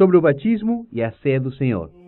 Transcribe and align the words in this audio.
sobre 0.00 0.16
o 0.16 0.20
batismo 0.22 0.86
e 0.90 1.02
a 1.02 1.12
ceia 1.22 1.38
do 1.38 1.52
Senhor. 1.52 1.99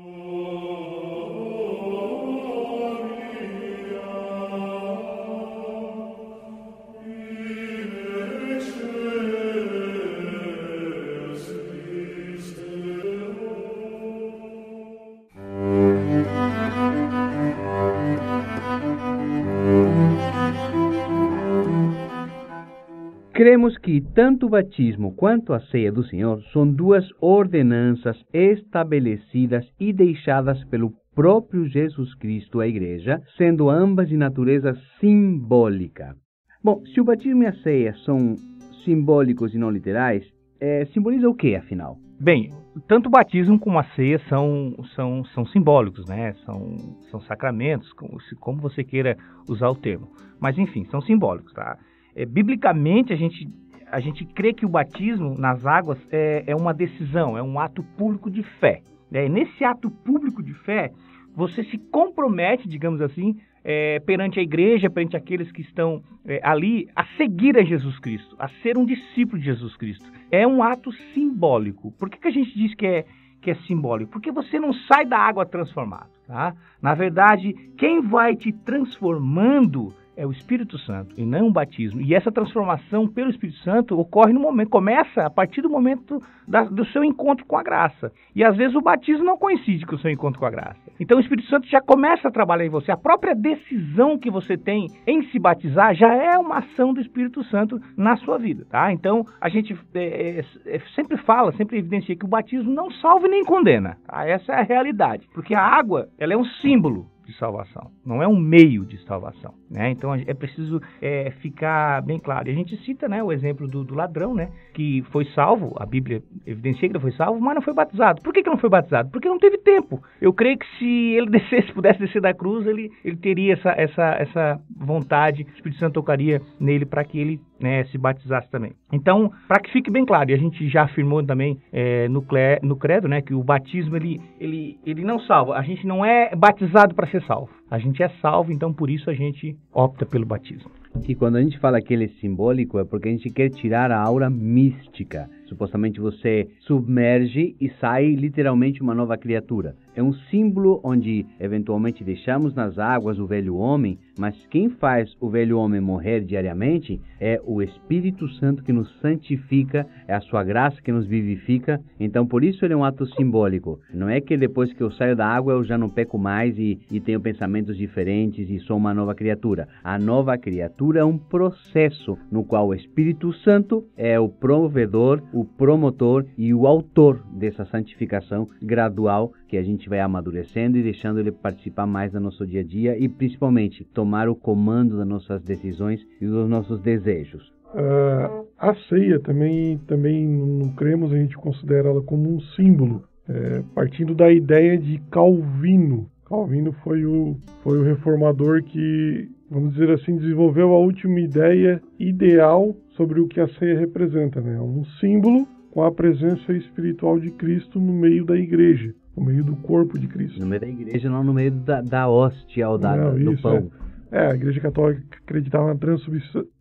Cremos 23.43 23.77
que 23.77 24.01
tanto 24.01 24.47
o 24.47 24.51
batismo 24.51 25.17
quanto 25.17 25.53
a 25.53 25.59
ceia 25.59 25.91
do 25.91 26.05
Senhor 26.05 26.41
são 26.53 26.65
duas 26.65 27.05
ordenanças 27.21 28.17
estabelecidas 28.33 29.67
e 29.81 29.93
deixadas 29.93 30.63
pelo 30.67 30.93
próprio 31.13 31.67
Jesus 31.67 32.15
Cristo 32.15 32.61
à 32.61 32.69
Igreja, 32.69 33.21
sendo 33.37 33.69
ambas 33.69 34.09
de 34.09 34.17
natureza 34.17 34.79
simbólica. 35.01 36.15
Bom, 36.63 36.87
se 36.87 37.01
o 37.01 37.05
batismo 37.05 37.43
e 37.43 37.47
a 37.49 37.53
ceia 37.65 37.93
são 38.05 38.37
simbólicos 38.85 39.53
e 39.53 39.59
não 39.59 39.71
literais, 39.71 40.25
é, 40.61 40.85
simboliza 40.95 41.29
o 41.29 41.35
que, 41.35 41.57
afinal? 41.57 41.97
Bem, 42.21 42.49
tanto 42.87 43.09
o 43.09 43.11
batismo 43.11 43.59
como 43.59 43.77
a 43.81 43.85
ceia 43.97 44.21
são, 44.29 44.73
são, 44.95 45.25
são 45.35 45.45
simbólicos, 45.47 46.07
né? 46.07 46.33
São, 46.47 46.77
são 47.11 47.21
sacramentos, 47.23 47.93
como, 47.95 48.19
como 48.39 48.61
você 48.61 48.85
queira 48.85 49.17
usar 49.49 49.69
o 49.69 49.75
termo. 49.75 50.13
Mas, 50.39 50.57
enfim, 50.57 50.85
são 50.85 51.01
simbólicos, 51.01 51.53
tá? 51.53 51.77
É, 52.15 52.25
biblicamente, 52.25 53.13
a 53.13 53.17
gente, 53.17 53.49
a 53.91 54.01
gente 54.01 54.25
crê 54.25 54.53
que 54.53 54.67
o 54.67 54.69
batismo 54.69 55.35
nas 55.39 55.65
águas 55.67 55.99
é, 56.11 56.45
é 56.47 56.55
uma 56.57 56.75
decisão, 56.75 57.37
é 57.37 57.43
um 57.43 57.59
ato 57.59 57.83
público 57.97 58.31
de 58.31 58.43
fé. 58.43 58.83
Né? 59.11 59.27
E 59.27 59.29
nesse 59.29 59.65
ato 59.65 59.91
público 59.91 60.43
de 60.43 60.55
fé, 60.55 60.91
você 61.35 61.65
se 61.65 61.79
compromete, 61.79 62.69
digamos 62.69 63.01
assim, 63.01 63.39
é, 63.65 64.01
perante 64.01 64.39
a 64.39 64.43
igreja, 64.43 64.91
perante 64.91 65.17
aqueles 65.17 65.51
que 65.53 65.63
estão 65.63 66.03
é, 66.27 66.41
ali, 66.43 66.89
a 66.95 67.05
seguir 67.17 67.57
a 67.57 67.63
Jesus 67.63 67.99
Cristo, 67.99 68.37
a 68.39 68.49
ser 68.63 68.77
um 68.77 68.85
discípulo 68.85 69.39
de 69.39 69.47
Jesus 69.47 69.77
Cristo. 69.77 70.11
É 70.31 70.47
um 70.47 70.63
ato 70.63 70.93
simbólico. 71.15 71.93
Por 71.93 72.11
que, 72.11 72.19
que 72.19 72.29
a 72.29 72.33
gente 72.33 72.55
diz 72.55 72.75
que 72.75 72.87
é, 72.87 73.05
que 73.41 73.51
é 73.51 73.55
simbólico? 73.67 74.13
Porque 74.13 74.33
você 74.33 74.59
não 74.59 74.73
sai 74.73 75.07
da 75.07 75.19
água 75.19 75.47
transformado. 75.47 76.11
Tá? 76.27 76.55
Na 76.81 76.95
verdade, 76.95 77.53
quem 77.77 78.01
vai 78.01 78.35
te 78.35 78.53
transformando 78.53 79.95
é 80.17 80.27
o 80.27 80.33
Espírito 80.33 80.79
Santo 80.79 81.15
e 81.19 81.25
não 81.25 81.49
o 81.49 81.53
batismo. 81.53 82.01
E 82.01 82.15
essa 82.15 82.31
transformação 82.31 83.09
pelo 83.09 83.31
Espírito 83.31 83.59
Santo 83.59 83.99
ocorre 83.99 84.33
no 84.33 84.41
momento, 84.41 84.69
começa 84.69 85.27
a 85.27 85.31
partir 85.31 85.63
do 85.63 85.71
momento 85.71 86.21
da, 86.47 86.65
do 86.65 86.85
seu 86.87 87.03
encontro 87.05 87.47
com 87.47 87.57
a 87.57 87.63
graça. 87.63 88.13
E 88.35 88.45
às 88.45 88.57
vezes 88.57 88.75
o 88.75 88.81
batismo 88.81 89.25
não 89.25 89.39
coincide 89.39 89.87
com 89.87 89.95
o 89.95 89.99
seu 89.99 90.11
encontro 90.11 90.39
com 90.39 90.47
a 90.47 90.51
graça. 90.51 90.81
Então 91.01 91.19
o 91.19 91.21
Espírito 91.21 91.49
Santo 91.49 91.67
já 91.69 91.81
começa 91.81 92.29
a 92.29 92.31
trabalhar 92.31 92.67
em 92.67 92.71
você. 92.71 92.93
A 92.93 92.97
própria 92.97 93.35
decisão 93.35 94.19
que 94.19 94.31
você 94.31 94.57
tem 94.57 94.89
em 95.07 95.23
se 95.31 95.39
batizar 95.39 95.95
já 95.95 96.13
é 96.15 96.37
uma 96.39 96.59
ação 96.59 96.93
do 96.93 97.01
Espírito 97.01 97.43
Santo 97.45 97.81
na 97.97 98.17
sua 98.17 98.39
vida, 98.39 98.67
tá? 98.71 98.93
Então 98.93 99.25
a 99.41 99.49
gente 99.49 99.77
é, 99.95 100.41
é, 100.41 100.45
é 100.67 100.81
sempre 100.95 101.17
fala, 101.17 101.53
sempre 101.53 101.79
evidencia 101.79 102.17
que 102.17 102.25
o 102.25 102.29
batismo 102.29 102.73
não 102.73 102.91
salva 102.91 103.29
nem 103.29 103.45
condena. 103.45 103.97
Tá? 104.07 104.27
Essa 104.27 104.53
é 104.53 104.61
a 104.61 104.65
realidade, 104.65 105.29
porque 105.35 105.55
a 105.55 105.63
água 105.63 106.09
ela 106.19 106.33
é 106.33 106.37
um 106.37 106.45
símbolo 106.45 107.12
de 107.27 107.37
salvação, 107.37 107.91
não 108.05 108.23
é 108.23 108.29
um 108.29 108.37
meio 108.37 108.85
de 108.85 108.99
salvação. 109.05 109.55
Né? 109.71 109.91
Então 109.91 110.15
é 110.15 110.35
preciso 110.35 110.81
é, 111.01 111.31
ficar 111.41 112.03
bem 112.03 112.19
claro. 112.19 112.49
E 112.49 112.53
a 112.53 112.55
gente 112.55 112.77
cita 112.85 113.09
né, 113.09 113.23
o 113.23 113.33
exemplo 113.33 113.67
do, 113.67 113.85
do, 113.85 113.95
ladrão, 113.95 114.35
né, 114.35 114.51
que 114.75 115.03
foi 115.11 115.25
salvo, 115.35 115.75
a 115.79 115.87
Bíblia 115.87 116.23
evidencia 116.47 116.89
que 116.89 116.95
ele 116.95 117.01
foi 117.01 117.13
salvo, 117.13 117.41
mas 117.41 117.55
não 117.55 117.63
foi 117.63 117.73
batizado. 117.73 118.21
Por 118.23 118.33
que, 118.33 118.43
que 118.43 118.51
não 118.51 118.59
foi 118.59 118.69
batizado? 118.69 119.11
Porque 119.11 119.29
não 119.29 119.39
teve 119.39 119.59
tempo. 119.59 120.03
Eu 120.21 120.33
creio 120.33 120.59
que 120.59 120.67
se 120.79 121.15
ele 121.15 121.31
descesse, 121.33 121.73
pudesse 121.73 121.99
descer 121.99 122.21
da 122.21 122.35
cruz, 122.35 122.67
ele, 122.67 122.91
ele 123.05 123.17
teria 123.17 123.55
essa, 123.55 123.71
essa, 123.71 124.17
essa 124.19 124.61
vontade, 124.77 125.45
o 125.45 125.55
Espírito 125.55 125.79
Santo 125.79 125.95
tocaria 125.95 126.41
nele 126.61 126.85
para 126.85 127.05
que 127.05 127.19
ele 127.19 127.41
né, 127.63 127.85
se 127.85 127.97
batizasse 127.97 128.51
também. 128.51 128.73
Então, 128.93 129.33
para 129.47 129.61
que 129.61 129.71
fique 129.71 129.91
bem 129.91 130.05
claro, 130.05 130.31
e 130.31 130.35
a 130.35 130.39
gente 130.39 130.69
já 130.69 130.83
afirmou 130.83 131.25
também 131.25 131.59
é, 131.73 132.09
no, 132.09 132.25
no 132.63 132.77
credo, 132.77 133.09
né, 133.09 133.23
que 133.23 133.33
o 133.33 133.43
batismo 133.43 133.97
ele, 133.97 134.21
ele, 134.41 134.79
ele 134.85 135.05
não 135.05 135.21
salva. 135.21 135.55
A 135.55 135.63
gente 135.63 135.87
não 135.87 136.05
é 136.05 136.35
batizado 136.35 136.95
para 136.95 137.07
ser 137.13 137.23
salvo. 137.27 137.51
A 137.71 137.79
gente 137.79 138.03
é 138.03 138.09
salvo, 138.21 138.53
então 138.53 138.73
por 138.73 138.91
isso 138.91 139.09
a 139.09 139.15
gente 139.15 139.57
opta 139.73 140.05
pelo 140.05 140.27
batismo. 140.27 140.71
E 141.09 141.15
quando 141.15 141.37
a 141.37 141.43
gente 141.43 141.59
fala 141.59 141.81
que 141.81 141.95
ele 141.95 142.05
é 142.05 142.21
simbólico, 142.21 142.79
é 142.79 142.85
porque 142.85 143.09
a 143.09 143.13
gente 143.13 143.31
quer 143.31 143.49
tirar 143.51 143.91
a 143.91 144.01
aura 144.01 144.29
mística. 144.29 145.29
Supostamente 145.47 146.01
você 146.01 146.49
submerge 146.61 147.57
e 147.61 147.71
sai 147.81 148.15
literalmente 148.15 148.83
uma 148.83 148.95
nova 148.95 149.17
criatura. 149.17 149.75
É 149.95 150.03
um 150.03 150.15
símbolo 150.31 150.81
onde 150.83 151.27
eventualmente 151.39 152.03
deixamos 152.03 152.55
nas 152.55 152.79
águas 152.79 153.19
o 153.19 153.27
velho 153.27 153.57
homem, 153.57 153.99
mas 154.19 154.35
quem 154.47 154.71
faz 154.71 155.15
o 155.21 155.29
velho 155.29 155.59
homem 155.59 155.83
morrer 155.83 156.21
diariamente 156.21 156.99
é 157.21 157.41
o 157.45 157.61
Espírito 157.61 158.27
Santo 158.37 158.63
que 158.63 158.73
nos 158.73 158.91
santifica, 159.01 159.87
é 160.09 160.15
a 160.15 160.21
sua 160.21 160.43
graça 160.43 160.81
que 160.81 160.91
nos 160.91 161.07
vivifica. 161.07 161.79
Então, 162.01 162.27
por 162.27 162.43
isso 162.43 162.65
ele 162.65 162.73
é 162.73 162.77
um 162.77 162.85
ato 162.85 163.07
simbólico. 163.15 163.81
Não 163.93 164.09
é 164.09 164.21
que 164.21 164.37
depois 164.37 164.73
que 164.73 164.83
eu 164.83 164.91
saio 164.91 165.15
da 165.15 165.27
água 165.27 165.53
eu 165.53 165.65
já 165.65 165.77
não 165.77 165.91
peco 165.91 166.19
mais 166.19 166.59
e, 166.59 166.79
e 166.91 166.99
tenho 166.99 167.21
pensamentos 167.21 167.77
diferentes 167.77 168.49
e 168.49 168.59
sou 168.61 168.79
uma 168.79 168.95
nova 168.95 169.15
criatura. 169.15 169.69
A 169.85 169.99
nova 169.99 170.39
criatura 170.39 171.01
é 171.01 171.05
um 171.05 171.19
processo 171.19 172.17
no 172.31 172.45
qual 172.45 172.69
o 172.69 172.75
Espírito 172.75 173.33
Santo 173.35 173.87
é 173.97 174.19
o 174.19 174.29
provedor, 174.29 175.23
o 175.35 175.45
promotor 175.45 176.25
e 176.39 176.55
o 176.55 176.67
autor 176.67 177.23
dessa 177.33 177.67
santificação 177.67 178.49
gradual 178.63 179.33
que 179.49 179.59
a 179.59 179.63
gente 179.63 179.82
vai 179.89 180.01
amadurecendo 180.01 180.77
e 180.77 180.83
deixando 180.83 181.21
ele 181.21 181.33
participar 181.33 181.87
mais 181.87 182.13
do 182.13 182.21
nosso 182.21 182.47
dia 182.47 182.61
a 182.61 182.65
dia 182.65 182.99
e 182.99 183.09
principalmente 183.09 183.85
tomar 183.85 184.29
o 184.29 184.35
comando 184.35 184.97
das 184.97 185.07
nossas 185.07 185.43
decisões 185.43 186.01
e 186.21 186.27
dos 186.27 186.49
nossos 186.49 186.81
desejos. 186.81 187.53
Uh, 187.75 188.47
a 188.59 188.75
ceia 188.89 189.19
também, 189.19 189.79
também 189.87 190.27
não 190.27 190.69
cremos, 190.75 191.13
a 191.13 191.17
gente 191.17 191.37
considera 191.37 191.89
ela 191.89 192.03
como 192.03 192.35
um 192.35 192.41
símbolo, 192.55 193.03
é, 193.29 193.63
partindo 193.75 194.15
da 194.15 194.31
ideia 194.31 194.77
de 194.77 194.99
Calvino. 195.11 196.11
Calvino 196.27 196.73
foi 196.85 197.05
o, 197.07 197.37
foi 197.63 197.79
o 197.79 197.83
reformador 197.83 198.63
que, 198.63 199.29
vamos 199.51 199.73
dizer 199.73 199.91
assim, 199.91 200.17
desenvolveu 200.17 200.75
a 200.75 200.79
última 200.79 201.19
ideia 201.21 201.81
ideal 201.99 202.77
sobre 202.91 203.21
o 203.21 203.27
que 203.27 203.41
a 203.41 203.49
ceia 203.49 203.79
representa. 203.79 204.41
Né? 204.41 204.61
Um 204.61 204.85
símbolo 205.01 205.47
com 205.71 205.83
a 205.83 205.91
presença 205.91 206.53
espiritual 206.53 207.19
de 207.19 207.31
Cristo 207.31 207.81
no 207.81 207.93
meio 207.93 208.25
da 208.25 208.37
igreja 208.37 208.95
no 209.17 209.25
meio 209.25 209.45
do 209.45 209.57
corpo 209.57 209.99
de 209.99 210.07
Cristo. 210.07 210.41
No 210.41 210.47
meio 210.47 210.61
da 210.61 210.69
igreja, 210.69 211.11
não 211.11 211.23
no 211.23 211.33
meio 211.35 211.51
da, 211.51 211.81
da 211.81 212.09
hóstia 212.09 212.69
ou 212.69 212.79
da, 212.79 212.97
não, 212.97 213.15
do 213.15 213.33
isso, 213.33 213.43
pão. 213.43 213.71
É. 214.11 214.25
é. 214.25 214.31
a 214.33 214.35
igreja 214.35 214.61
católica 214.61 215.03
acreditava 215.23 215.75
na 215.75 215.79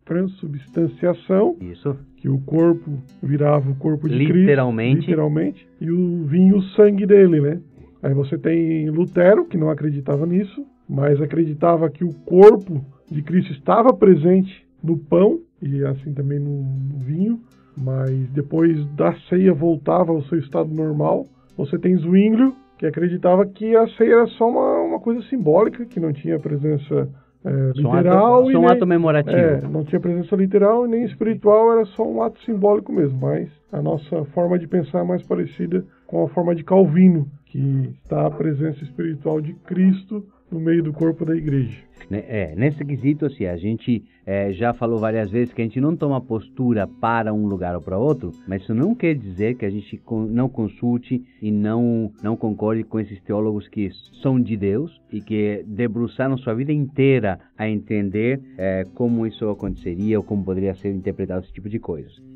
transubstanciação. 0.04 1.56
Isso. 1.60 1.96
Que 2.16 2.28
o 2.28 2.38
corpo 2.40 3.02
virava 3.22 3.70
o 3.70 3.74
corpo 3.76 4.08
de 4.08 4.14
literalmente. 4.16 4.94
Cristo. 4.94 5.10
Literalmente. 5.10 5.68
E 5.80 5.90
o 5.90 6.24
vinho 6.24 6.58
o 6.58 6.62
sangue 6.62 7.06
dele, 7.06 7.40
né? 7.40 7.60
Aí 8.02 8.14
você 8.14 8.36
tem 8.36 8.90
Lutero, 8.90 9.46
que 9.46 9.56
não 9.56 9.70
acreditava 9.70 10.26
nisso, 10.26 10.66
mas 10.88 11.20
acreditava 11.20 11.88
que 11.88 12.04
o 12.04 12.12
corpo 12.12 12.84
de 13.10 13.22
Cristo 13.22 13.52
estava 13.52 13.92
presente 13.92 14.66
no 14.82 14.98
pão 14.98 15.40
e 15.60 15.84
assim 15.84 16.12
também 16.12 16.40
no, 16.40 16.62
no 16.62 16.98
vinho, 16.98 17.40
mas 17.76 18.10
depois 18.30 18.84
da 18.96 19.14
ceia 19.28 19.54
voltava 19.54 20.10
ao 20.10 20.22
seu 20.24 20.38
estado 20.38 20.74
normal 20.74 21.28
você 21.56 21.78
tem 21.78 21.96
Zwinglio, 21.96 22.54
que 22.78 22.86
acreditava 22.86 23.46
que 23.46 23.76
a 23.76 23.86
ceia 23.88 24.14
era 24.14 24.26
só 24.26 24.48
uma, 24.48 24.82
uma 24.82 25.00
coisa 25.00 25.22
simbólica, 25.28 25.84
que 25.84 26.00
não 26.00 26.12
tinha 26.12 26.38
presença 26.38 27.08
é, 27.44 27.72
literal. 27.74 28.50
Só 28.50 28.58
um 28.58 28.66
ato 28.66 28.86
memorativo. 28.86 29.36
É, 29.36 29.60
não 29.62 29.84
tinha 29.84 30.00
presença 30.00 30.34
literal 30.36 30.86
e 30.86 30.88
nem 30.88 31.04
espiritual, 31.04 31.72
era 31.72 31.84
só 31.86 32.06
um 32.06 32.22
ato 32.22 32.40
simbólico 32.42 32.92
mesmo. 32.92 33.18
Mas 33.20 33.48
a 33.70 33.82
nossa 33.82 34.24
forma 34.26 34.58
de 34.58 34.66
pensar 34.66 35.00
é 35.00 35.04
mais 35.04 35.22
parecida 35.22 35.84
com 36.06 36.24
a 36.24 36.28
forma 36.28 36.54
de 36.54 36.64
Calvino, 36.64 37.26
que 37.46 37.94
está 38.02 38.26
a 38.26 38.30
presença 38.30 38.82
espiritual 38.82 39.40
de 39.40 39.54
Cristo 39.54 40.24
no 40.50 40.60
meio 40.60 40.82
do 40.82 40.92
corpo 40.92 41.24
da 41.24 41.34
igreja. 41.34 41.78
Né, 42.10 42.24
é, 42.28 42.54
nesse 42.54 42.84
quesito, 42.84 43.26
assim, 43.26 43.46
a 43.46 43.56
gente 43.56 44.04
é, 44.24 44.52
já 44.52 44.72
falou 44.72 44.98
várias 44.98 45.30
vezes 45.30 45.52
que 45.52 45.60
a 45.60 45.64
gente 45.64 45.80
não 45.80 45.96
toma 45.96 46.20
postura 46.20 46.86
para 46.86 47.32
um 47.32 47.46
lugar 47.46 47.74
ou 47.74 47.82
para 47.82 47.98
outro, 47.98 48.32
mas 48.46 48.62
isso 48.62 48.74
não 48.74 48.94
quer 48.94 49.14
dizer 49.14 49.56
que 49.56 49.64
a 49.64 49.70
gente 49.70 50.00
não 50.28 50.48
consulte 50.48 51.24
e 51.40 51.50
não, 51.50 52.12
não 52.22 52.36
concorde 52.36 52.84
com 52.84 53.00
esses 53.00 53.20
teólogos 53.22 53.68
que 53.68 53.90
são 54.22 54.40
de 54.40 54.56
Deus 54.56 55.00
e 55.12 55.20
que 55.20 55.64
debruçaram 55.66 56.36
sua 56.38 56.54
vida 56.54 56.72
inteira 56.72 57.40
a 57.56 57.68
entender 57.68 58.40
é, 58.56 58.84
como 58.94 59.26
isso 59.26 59.48
aconteceria 59.48 60.18
ou 60.18 60.24
como 60.24 60.44
poderia 60.44 60.74
ser 60.74 60.92
interpretado 60.92 61.44
esse 61.44 61.52
tipo 61.52 61.68
de 61.68 61.78
coisas. 61.78 62.31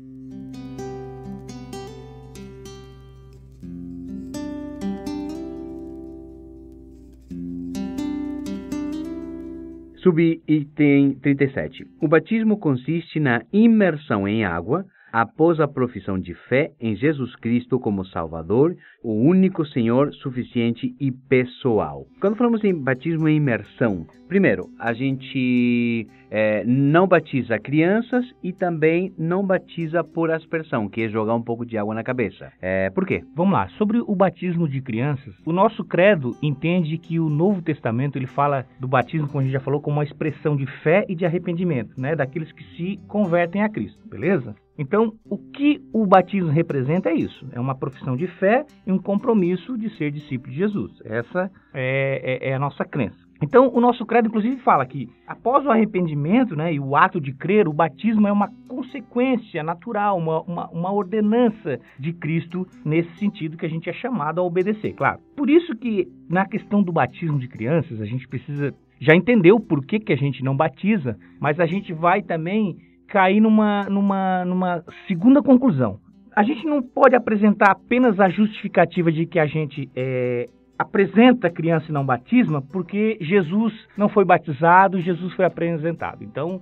Subitem 10.07 11.15
37. 11.21 11.85
O 12.01 12.07
batismo 12.07 12.57
consiste 12.57 13.19
na 13.19 13.41
imersão 13.51 14.25
em 14.25 14.45
água, 14.45 14.85
após 15.17 15.59
a 15.59 15.67
profissão 15.67 16.19
de 16.19 16.35
fé 16.47 16.73
em 16.79 16.95
Jesus 16.95 17.35
Cristo 17.37 17.79
como 17.79 18.05
Salvador, 18.05 18.75
o 19.03 19.13
único 19.13 19.65
Senhor 19.65 20.13
suficiente 20.13 20.95
e 20.99 21.11
pessoal. 21.11 22.05
Quando 22.21 22.35
falamos 22.35 22.63
em 22.63 22.71
batismo 22.71 23.27
e 23.27 23.33
imersão, 23.33 24.05
primeiro, 24.27 24.69
a 24.79 24.93
gente 24.93 26.07
é, 26.29 26.63
não 26.65 27.07
batiza 27.07 27.57
crianças 27.57 28.31
e 28.43 28.53
também 28.53 29.11
não 29.17 29.43
batiza 29.43 30.03
por 30.03 30.29
aspersão, 30.29 30.87
que 30.87 31.01
é 31.01 31.09
jogar 31.09 31.33
um 31.33 31.41
pouco 31.41 31.65
de 31.65 31.79
água 31.79 31.95
na 31.95 32.03
cabeça. 32.03 32.51
É, 32.61 32.91
por 32.91 33.03
quê? 33.03 33.23
Vamos 33.35 33.53
lá, 33.53 33.67
sobre 33.69 33.97
o 33.99 34.15
batismo 34.15 34.69
de 34.69 34.81
crianças, 34.81 35.33
o 35.47 35.51
nosso 35.51 35.83
credo 35.83 36.37
entende 36.43 36.95
que 36.99 37.19
o 37.19 37.27
Novo 37.27 37.59
Testamento 37.63 38.19
ele 38.19 38.27
fala 38.27 38.67
do 38.79 38.87
batismo, 38.87 39.27
como 39.27 39.39
a 39.39 39.43
gente 39.43 39.53
já 39.53 39.59
falou, 39.59 39.81
como 39.81 39.97
uma 39.97 40.03
expressão 40.03 40.55
de 40.55 40.67
fé 40.83 41.07
e 41.09 41.15
de 41.15 41.25
arrependimento, 41.25 41.99
né, 41.99 42.15
daqueles 42.15 42.51
que 42.51 42.63
se 42.75 42.99
convertem 43.07 43.63
a 43.63 43.69
Cristo, 43.69 44.07
beleza? 44.07 44.55
Então, 44.77 45.13
o 45.29 45.37
que 45.37 45.81
o 45.91 46.05
batismo 46.05 46.49
representa 46.49 47.09
é 47.09 47.15
isso: 47.15 47.47
é 47.51 47.59
uma 47.59 47.75
profissão 47.75 48.15
de 48.15 48.27
fé 48.27 48.65
e 48.85 48.91
um 48.91 48.99
compromisso 48.99 49.77
de 49.77 49.89
ser 49.97 50.11
discípulo 50.11 50.51
de 50.51 50.57
Jesus. 50.57 50.91
Essa 51.03 51.51
é, 51.73 52.39
é, 52.43 52.49
é 52.49 52.53
a 52.53 52.59
nossa 52.59 52.85
crença. 52.85 53.27
Então, 53.41 53.69
o 53.71 53.79
nosso 53.79 54.05
credo, 54.05 54.27
inclusive, 54.27 54.57
fala 54.57 54.85
que 54.85 55.07
após 55.27 55.63
o 55.65 55.69
arrependimento 55.69 56.55
né, 56.55 56.73
e 56.73 56.79
o 56.79 56.95
ato 56.95 57.21
de 57.21 57.31
crer, 57.31 57.67
o 57.67 57.73
batismo 57.73 58.27
é 58.27 58.31
uma 58.31 58.49
consequência 58.67 59.61
natural, 59.61 60.17
uma, 60.17 60.41
uma, 60.41 60.69
uma, 60.69 60.91
ordenança 60.91 61.79
de 61.99 62.13
Cristo 62.13 62.65
nesse 62.83 63.15
sentido 63.17 63.55
que 63.55 63.65
a 63.65 63.69
gente 63.69 63.89
é 63.89 63.93
chamado 63.93 64.39
a 64.39 64.43
obedecer, 64.43 64.93
claro. 64.93 65.19
Por 65.35 65.49
isso 65.49 65.75
que, 65.75 66.07
na 66.27 66.47
questão 66.47 66.81
do 66.81 66.91
batismo 66.91 67.37
de 67.37 67.47
crianças, 67.47 68.01
a 68.01 68.05
gente 68.05 68.27
precisa 68.27 68.73
já 68.99 69.15
entender 69.15 69.51
o 69.51 69.59
porquê 69.59 69.99
que 69.99 70.11
a 70.11 70.17
gente 70.17 70.43
não 70.43 70.57
batiza, 70.57 71.15
mas 71.39 71.59
a 71.59 71.67
gente 71.67 71.93
vai 71.93 72.23
também 72.23 72.75
cair 73.07 73.39
numa, 73.39 73.83
numa, 73.89 74.45
numa 74.45 74.83
segunda 75.07 75.41
conclusão. 75.41 75.99
A 76.35 76.43
gente 76.43 76.65
não 76.65 76.81
pode 76.81 77.15
apresentar 77.15 77.71
apenas 77.71 78.19
a 78.19 78.29
justificativa 78.29 79.11
de 79.11 79.25
que 79.25 79.39
a 79.39 79.47
gente 79.47 79.89
é, 79.95 80.47
apresenta 80.77 81.49
criança 81.49 81.87
e 81.89 81.91
não 81.91 82.05
batisma 82.05 82.61
porque 82.61 83.17
Jesus 83.19 83.73
não 83.97 84.07
foi 84.07 84.23
batizado, 84.23 85.01
Jesus 85.01 85.33
foi 85.33 85.45
apresentado. 85.45 86.23
Então, 86.23 86.61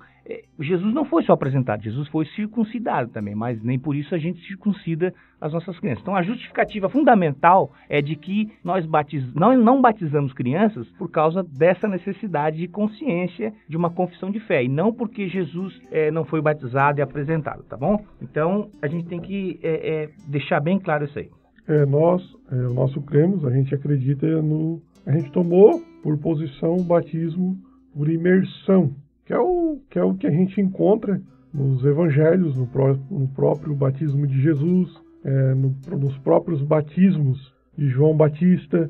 Jesus 0.59 0.93
não 0.93 1.05
foi 1.05 1.23
só 1.23 1.33
apresentado, 1.33 1.83
Jesus 1.83 2.07
foi 2.07 2.25
circuncidado 2.27 3.09
também, 3.09 3.35
mas 3.35 3.61
nem 3.61 3.77
por 3.77 3.95
isso 3.95 4.15
a 4.15 4.17
gente 4.17 4.45
circuncida 4.47 5.13
as 5.39 5.53
nossas 5.53 5.77
crianças. 5.79 6.01
Então, 6.01 6.15
a 6.15 6.23
justificativa 6.23 6.89
fundamental 6.89 7.71
é 7.87 8.01
de 8.01 8.15
que 8.15 8.51
nós 8.63 8.85
batiz... 8.85 9.23
não, 9.35 9.55
não 9.55 9.81
batizamos 9.81 10.33
crianças 10.33 10.87
por 10.97 11.11
causa 11.11 11.43
dessa 11.43 11.87
necessidade 11.87 12.57
de 12.57 12.67
consciência 12.67 13.53
de 13.67 13.77
uma 13.77 13.91
confissão 13.91 14.31
de 14.31 14.39
fé, 14.39 14.63
e 14.63 14.67
não 14.67 14.91
porque 14.91 15.27
Jesus 15.27 15.79
é, 15.91 16.09
não 16.09 16.25
foi 16.25 16.41
batizado 16.41 16.99
e 16.99 17.03
apresentado, 17.03 17.63
tá 17.63 17.77
bom? 17.77 18.03
Então, 18.21 18.69
a 18.81 18.87
gente 18.87 19.07
tem 19.07 19.19
que 19.19 19.59
é, 19.61 19.89
é 19.89 20.09
deixar 20.27 20.59
bem 20.59 20.79
claro 20.79 21.05
isso 21.05 21.19
aí. 21.19 21.29
É, 21.67 21.85
nós, 21.85 22.23
é, 22.51 22.55
o 22.55 22.73
nosso 22.73 23.01
cremos, 23.01 23.45
a 23.45 23.51
gente 23.51 23.73
acredita 23.73 24.41
no. 24.41 24.81
A 25.05 25.11
gente 25.11 25.31
tomou 25.31 25.81
por 26.01 26.17
posição 26.17 26.75
o 26.75 26.83
batismo 26.83 27.57
por 27.93 28.09
imersão, 28.09 28.93
que 29.25 29.33
é 29.33 29.39
o 29.39 29.79
que, 29.89 29.99
é 29.99 30.03
o 30.03 30.13
que 30.13 30.27
a 30.27 30.31
gente 30.31 30.59
encontra 30.61 31.21
nos 31.53 31.83
evangelhos, 31.85 32.55
no, 32.57 32.67
pró 32.67 32.97
no 33.09 33.27
próprio 33.29 33.75
batismo 33.75 34.27
de 34.27 34.41
Jesus, 34.41 34.93
é, 35.23 35.53
no, 35.53 35.75
nos 35.97 36.17
próprios 36.19 36.61
batismos 36.61 37.53
de 37.77 37.87
João 37.87 38.15
Batista, 38.15 38.89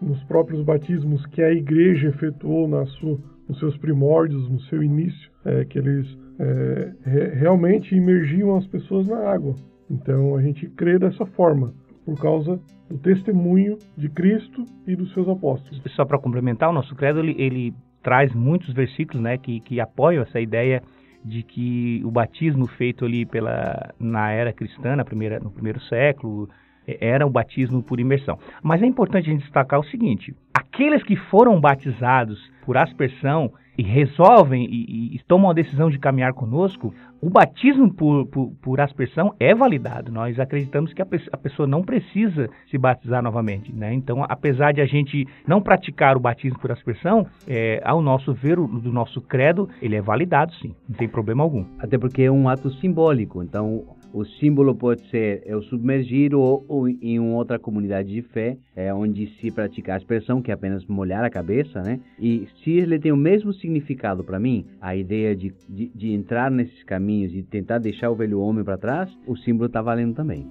nos 0.00 0.22
próprios 0.24 0.62
batismos 0.62 1.24
que 1.26 1.42
a 1.42 1.50
igreja 1.52 2.08
efetuou 2.08 2.68
na 2.68 2.84
sua, 2.86 3.18
nos 3.48 3.58
seus 3.58 3.76
primórdios, 3.78 4.48
no 4.48 4.60
seu 4.62 4.82
início, 4.82 5.30
é, 5.44 5.64
que 5.64 5.78
eles 5.78 6.06
é, 6.38 6.92
re 7.02 7.28
realmente 7.30 7.94
imergiam 7.94 8.56
as 8.56 8.66
pessoas 8.66 9.08
na 9.08 9.18
água. 9.18 9.54
Então 9.90 10.36
a 10.36 10.42
gente 10.42 10.68
crê 10.70 10.98
dessa 10.98 11.26
forma 11.26 11.74
por 12.04 12.20
causa 12.20 12.60
do 12.88 12.98
testemunho 12.98 13.78
de 13.96 14.08
Cristo 14.10 14.64
e 14.86 14.94
dos 14.94 15.12
seus 15.14 15.28
apóstolos. 15.28 15.82
Só 15.94 16.04
para 16.04 16.18
complementar, 16.18 16.68
o 16.68 16.72
nosso 16.72 16.94
credo 16.94 17.20
ele, 17.20 17.34
ele, 17.38 17.74
traz 18.04 18.32
muitos 18.32 18.72
versículos 18.72 19.20
né, 19.20 19.36
que, 19.38 19.58
que 19.60 19.80
apoiam 19.80 20.22
essa 20.22 20.38
ideia 20.38 20.80
de 21.24 21.42
que 21.42 22.02
o 22.04 22.10
batismo 22.10 22.68
feito 22.68 23.04
ali 23.04 23.24
pela, 23.24 23.92
na 23.98 24.30
era 24.30 24.52
cristã, 24.52 24.94
na 24.94 25.04
primeira, 25.04 25.40
no 25.40 25.50
primeiro 25.50 25.80
século, 25.80 26.48
era 26.86 27.26
o 27.26 27.30
batismo 27.30 27.82
por 27.82 27.98
imersão. 27.98 28.38
Mas 28.62 28.82
é 28.82 28.86
importante 28.86 29.30
a 29.30 29.32
gente 29.32 29.42
destacar 29.42 29.80
o 29.80 29.84
seguinte: 29.84 30.34
aqueles 30.52 31.02
que 31.02 31.16
foram 31.16 31.58
batizados 31.58 32.38
por 32.64 32.76
aspersão 32.76 33.50
e 33.76 33.82
resolvem 33.82 34.64
e, 34.64 35.16
e, 35.16 35.20
tomam 35.26 35.50
a 35.50 35.54
decisão 35.54 35.90
de 35.90 35.98
caminhar 35.98 36.32
conosco, 36.32 36.94
o 37.20 37.28
batismo 37.28 37.92
por, 37.92 38.26
por, 38.26 38.52
por 38.62 38.80
aspersão 38.80 39.34
é 39.40 39.54
validado. 39.54 40.12
Nós 40.12 40.38
acreditamos 40.38 40.92
que 40.92 41.02
a, 41.02 41.06
a, 41.32 41.36
pessoa 41.36 41.66
não 41.66 41.82
precisa 41.82 42.48
se 42.70 42.78
batizar 42.78 43.22
novamente. 43.22 43.72
Né? 43.72 43.92
Então, 43.94 44.24
apesar 44.28 44.72
de 44.72 44.80
a 44.80 44.86
gente 44.86 45.26
não 45.46 45.60
praticar 45.60 46.16
o 46.16 46.20
batismo 46.20 46.58
por 46.58 46.70
aspersão, 46.70 47.26
é, 47.48 47.80
ao 47.84 48.00
nosso 48.00 48.32
ver, 48.32 48.58
o, 48.58 48.66
do 48.66 48.92
nosso 48.92 49.20
credo, 49.20 49.68
ele 49.80 49.96
é 49.96 50.02
validado 50.02 50.52
sim, 50.54 50.74
não 50.88 50.96
tem 50.96 51.08
problema 51.08 51.42
algum. 51.42 51.64
Até 51.78 51.98
porque 51.98 52.22
é 52.22 52.30
um 52.30 52.48
ato 52.48 52.70
simbólico. 52.74 53.42
Então, 53.42 53.84
o 54.14 54.24
símbolo 54.24 54.76
pode 54.76 55.04
ser 55.10 55.42
eu 55.44 55.60
submergir 55.62 56.36
ou, 56.36 56.64
ou 56.68 56.88
em 56.88 57.18
uma 57.18 57.34
outra 57.34 57.58
comunidade 57.58 58.08
de 58.08 58.22
fé, 58.22 58.56
é, 58.76 58.94
onde 58.94 59.26
se 59.40 59.50
pratica 59.50 59.92
a 59.92 59.96
aspersão, 59.96 60.40
que 60.40 60.52
é 60.52 60.54
apenas 60.54 60.86
molhar 60.86 61.24
a 61.24 61.30
cabeça, 61.30 61.82
né? 61.82 61.98
E 62.20 62.46
se 62.62 62.70
ele 62.70 62.96
tem 63.00 63.10
o 63.10 63.16
mesmo 63.16 63.52
significado 63.52 64.22
para 64.22 64.38
mim, 64.38 64.66
a 64.80 64.94
ideia 64.94 65.34
de, 65.34 65.52
de, 65.68 65.90
de 65.92 66.12
entrar 66.12 66.48
nesses 66.48 66.84
caminhos 66.84 67.34
e 67.34 67.42
tentar 67.42 67.78
deixar 67.78 68.08
o 68.08 68.14
velho 68.14 68.38
homem 68.38 68.62
para 68.62 68.78
trás, 68.78 69.10
o 69.26 69.36
símbolo 69.36 69.66
está 69.66 69.82
valendo 69.82 70.14
também. 70.14 70.46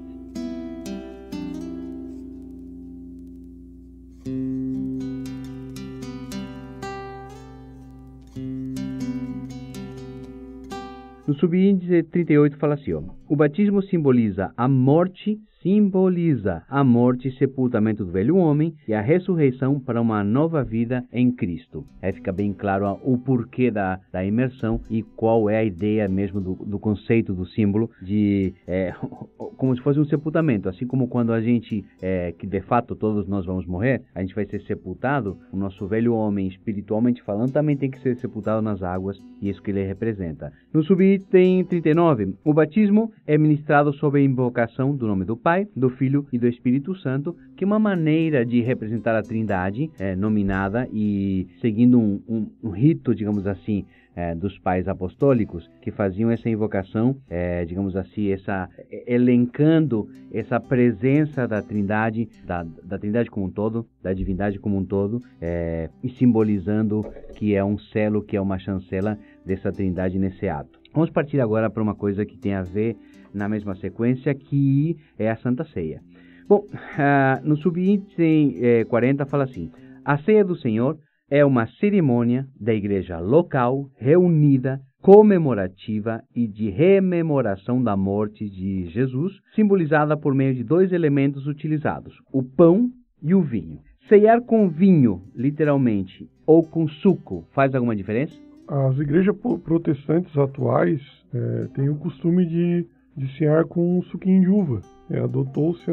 No 11.34 11.40
subíndice 11.40 12.04
38 12.04 12.58
fala 12.58 12.76
assim, 12.76 12.94
ó, 12.94 13.02
o 13.28 13.36
batismo 13.36 13.82
simboliza 13.82 14.54
a 14.56 14.68
morte 14.68 15.40
simboliza 15.64 16.64
a 16.70 16.84
morte 16.84 17.30
e 17.30 17.38
sepultamento 17.38 18.04
do 18.04 18.12
velho 18.12 18.36
homem 18.36 18.76
e 18.86 18.94
a 18.94 19.02
ressurreição 19.02 19.80
para 19.80 20.02
uma 20.02 20.22
nova 20.24 20.62
vida 20.62 21.06
em 21.12 21.32
Cristo. 21.32 21.86
Aí 22.02 22.12
fica 22.12 22.34
bem 22.34 22.52
claro 22.52 23.00
o 23.02 23.18
porquê 23.18 23.72
da, 23.72 24.00
da 24.12 24.24
imersão 24.26 24.82
e 24.90 25.02
qual 25.02 25.50
é 25.50 25.58
a 25.58 25.64
ideia 25.64 26.08
mesmo 26.10 26.42
do, 26.42 26.56
do 26.56 26.78
conceito 26.78 27.34
do 27.34 27.46
símbolo 27.46 27.90
de 28.02 28.54
é, 28.68 28.94
como 29.58 29.74
se 29.76 29.82
fosse 29.82 30.00
um 30.00 30.06
sepultamento, 30.06 30.68
assim 30.68 30.86
como 30.86 31.08
quando 31.08 31.32
a 31.32 31.40
gente, 31.40 31.86
é, 32.02 32.34
que 32.34 32.46
de 32.46 32.60
fato 32.62 32.96
todos 32.96 33.26
nós 33.28 33.46
vamos 33.46 33.66
morrer, 33.66 34.02
a 34.14 34.20
gente 34.20 34.36
vai 34.36 34.46
ser 34.46 34.62
sepultado, 34.64 35.38
o 35.52 35.56
nosso 35.56 35.88
velho 35.88 36.14
homem, 36.14 36.48
espiritualmente 36.48 37.24
falando, 37.24 37.54
também 37.54 37.78
tem 37.78 37.90
que 37.90 38.02
ser 38.02 38.18
sepultado 38.18 38.62
nas 38.62 38.84
águas 38.84 39.18
e 39.42 39.50
isso 39.50 39.62
que 39.62 39.72
ele 39.72 39.86
representa. 39.86 40.52
No 40.74 40.84
subitem 40.84 41.64
39, 41.64 42.36
o 42.44 42.54
batismo 42.54 43.12
é 43.26 43.38
ministrado 43.38 43.94
sob 43.94 44.20
a 44.20 44.22
invocação 44.22 44.94
do 44.96 45.08
nome 45.08 45.24
do 45.24 45.38
Pai 45.38 45.53
Pai, 45.54 45.68
do 45.76 45.88
Filho 45.88 46.26
e 46.34 46.40
do 46.40 46.48
Espírito 46.48 46.96
Santo, 46.96 47.38
que 47.56 47.64
é 47.64 47.68
uma 47.68 47.78
maneira 47.78 48.44
de 48.44 48.60
representar 48.62 49.16
a 49.16 49.22
Trindade 49.22 49.92
é, 50.00 50.16
nominada 50.16 50.90
e 50.92 51.46
seguindo 51.62 52.00
um, 52.00 52.20
um, 52.28 52.50
um 52.64 52.70
rito, 52.72 53.14
digamos 53.14 53.46
assim, 53.46 53.86
é, 54.16 54.34
dos 54.34 54.58
pais 54.58 54.88
apostólicos 54.88 55.70
que 55.80 55.92
faziam 55.92 56.32
essa 56.32 56.50
invocação, 56.50 57.16
é, 57.30 57.66
digamos 57.66 57.96
assim, 57.96 58.32
essa 58.32 58.68
elencando 59.06 60.10
essa 60.32 60.60
presença 60.60 61.48
da 61.48 61.62
Trindade, 61.62 62.28
da, 62.44 62.64
da 62.84 62.98
Trindade 62.98 63.30
como 63.30 63.46
um 63.46 63.52
todo, 63.52 63.86
da 64.02 64.12
divindade 64.12 64.58
como 64.58 64.76
um 64.76 64.84
todo, 64.84 65.22
é, 65.40 65.88
e 66.04 66.10
simbolizando 66.10 67.06
que 67.36 67.54
é 67.54 67.64
um 67.64 67.78
selo, 67.78 68.24
que 68.24 68.36
é 68.36 68.42
uma 68.42 68.58
chancela 68.58 69.20
dessa 69.46 69.72
Trindade 69.72 70.18
nesse 70.18 70.50
ato. 70.50 70.82
Vamos 70.94 71.10
partir 71.10 71.40
agora 71.40 71.72
para 71.72 71.82
uma 71.82 71.96
coisa 71.96 72.24
que 72.24 72.38
tem 72.38 72.54
a 72.54 72.62
ver 72.62 72.96
na 73.34 73.50
mesma 73.50 73.76
sequência, 73.76 74.34
que 74.34 74.96
é 75.18 75.30
a 75.30 75.36
Santa 75.36 75.64
Ceia. 75.66 76.02
Bom, 76.48 76.66
uh, 76.68 77.48
no 77.48 77.56
subíndice 77.58 78.58
eh, 78.62 78.86
40 78.86 79.26
fala 79.26 79.46
assim: 79.46 79.72
a 80.04 80.18
ceia 80.18 80.44
do 80.44 80.56
Senhor 80.56 80.98
é 81.30 81.44
uma 81.46 81.66
cerimônia 81.66 82.46
da 82.60 82.74
igreja 82.74 83.20
local 83.20 83.90
reunida, 83.98 84.82
comemorativa 85.02 86.22
e 86.36 86.48
de 86.48 86.70
rememoração 86.70 87.82
da 87.82 87.96
morte 87.96 88.50
de 88.50 88.86
Jesus, 88.90 89.34
simbolizada 89.56 90.18
por 90.18 90.36
meio 90.36 90.54
de 90.54 90.64
dois 90.64 90.92
elementos 90.92 91.48
utilizados: 91.48 92.14
o 92.32 92.44
pão 92.44 92.90
e 93.22 93.34
o 93.34 93.42
vinho. 93.42 93.80
Ceiar 94.10 94.42
com 94.42 94.68
vinho, 94.68 95.24
literalmente, 95.34 96.30
ou 96.46 96.62
com 96.62 96.88
suco, 96.88 97.48
faz 97.54 97.74
alguma 97.74 97.96
diferença? 97.96 98.38
As 98.68 98.98
igrejas 99.00 99.36
protestantes 99.64 100.38
atuais 100.38 101.02
é, 101.34 101.68
têm 101.74 101.90
o 101.90 101.96
costume 101.96 102.46
de 102.46 102.86
de 103.16 103.28
cear 103.38 103.66
com 103.66 104.00
um 104.00 104.02
suquinho 104.04 104.42
de 104.42 104.50
uva. 104.50 104.82
É, 105.10 105.20
Adotou-se 105.20 105.84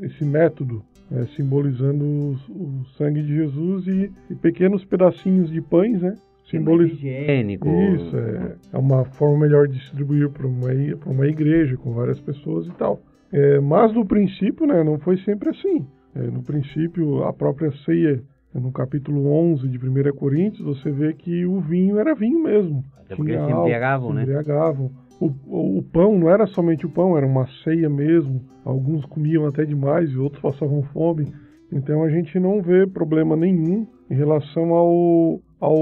esse 0.00 0.24
método, 0.24 0.82
é, 1.12 1.24
simbolizando 1.36 2.04
o, 2.04 2.32
o, 2.50 2.84
sangue 2.96 3.22
de 3.22 3.34
Jesus 3.34 3.86
e, 3.86 4.10
e, 4.30 4.34
pequenos 4.34 4.84
pedacinhos 4.84 5.50
de 5.50 5.60
pães, 5.60 6.00
né, 6.00 6.14
simboliza. 6.50 6.94
higiênico. 6.94 7.68
Isso, 7.68 8.16
é, 8.16 8.56
é 8.72 8.78
uma 8.78 9.04
forma 9.04 9.40
melhor 9.40 9.68
de 9.68 9.78
distribuir 9.78 10.30
para 10.30 10.46
uma, 10.46 10.68
pra 10.98 11.10
uma 11.10 11.26
igreja 11.26 11.76
com 11.76 11.92
várias 11.92 12.20
pessoas 12.20 12.66
e 12.66 12.72
tal. 12.72 13.00
É, 13.32 13.60
mas 13.60 13.92
no 13.92 14.06
princípio, 14.06 14.66
né, 14.66 14.82
não 14.82 14.98
foi 14.98 15.18
sempre 15.18 15.50
assim. 15.50 15.86
É, 16.14 16.20
no 16.20 16.42
princípio, 16.42 17.24
a 17.24 17.32
própria 17.32 17.70
ceia, 17.84 18.22
no 18.54 18.72
capítulo 18.72 19.30
11 19.52 19.68
de 19.68 19.78
1 19.78 20.16
Coríntios, 20.16 20.64
você 20.64 20.90
vê 20.90 21.12
que 21.12 21.44
o 21.44 21.60
vinho 21.60 21.98
era 21.98 22.14
vinho 22.14 22.42
mesmo. 22.42 22.82
Até 22.96 23.14
porque 23.14 23.32
eles 23.32 23.44
se 23.44 23.52
embriagavam, 23.52 24.14
né? 24.14 24.24
Se 24.24 24.30
embriagavam. 24.30 24.90
O, 25.20 25.78
o, 25.78 25.82
pão 25.82 26.18
não 26.18 26.28
era 26.28 26.46
somente 26.46 26.84
o 26.84 26.90
pão, 26.90 27.16
era 27.16 27.26
uma 27.26 27.46
ceia 27.64 27.88
mesmo. 27.88 28.42
Alguns 28.64 29.04
comiam 29.06 29.46
até 29.46 29.64
demais 29.64 30.10
e 30.10 30.18
outros 30.18 30.42
passavam 30.42 30.82
fome. 30.92 31.32
Então 31.72 32.02
a 32.02 32.10
gente 32.10 32.38
não 32.38 32.60
vê 32.60 32.86
problema 32.86 33.34
nenhum 33.34 33.86
em 34.10 34.14
relação 34.14 34.74
ao, 34.74 35.40
ao 35.58 35.76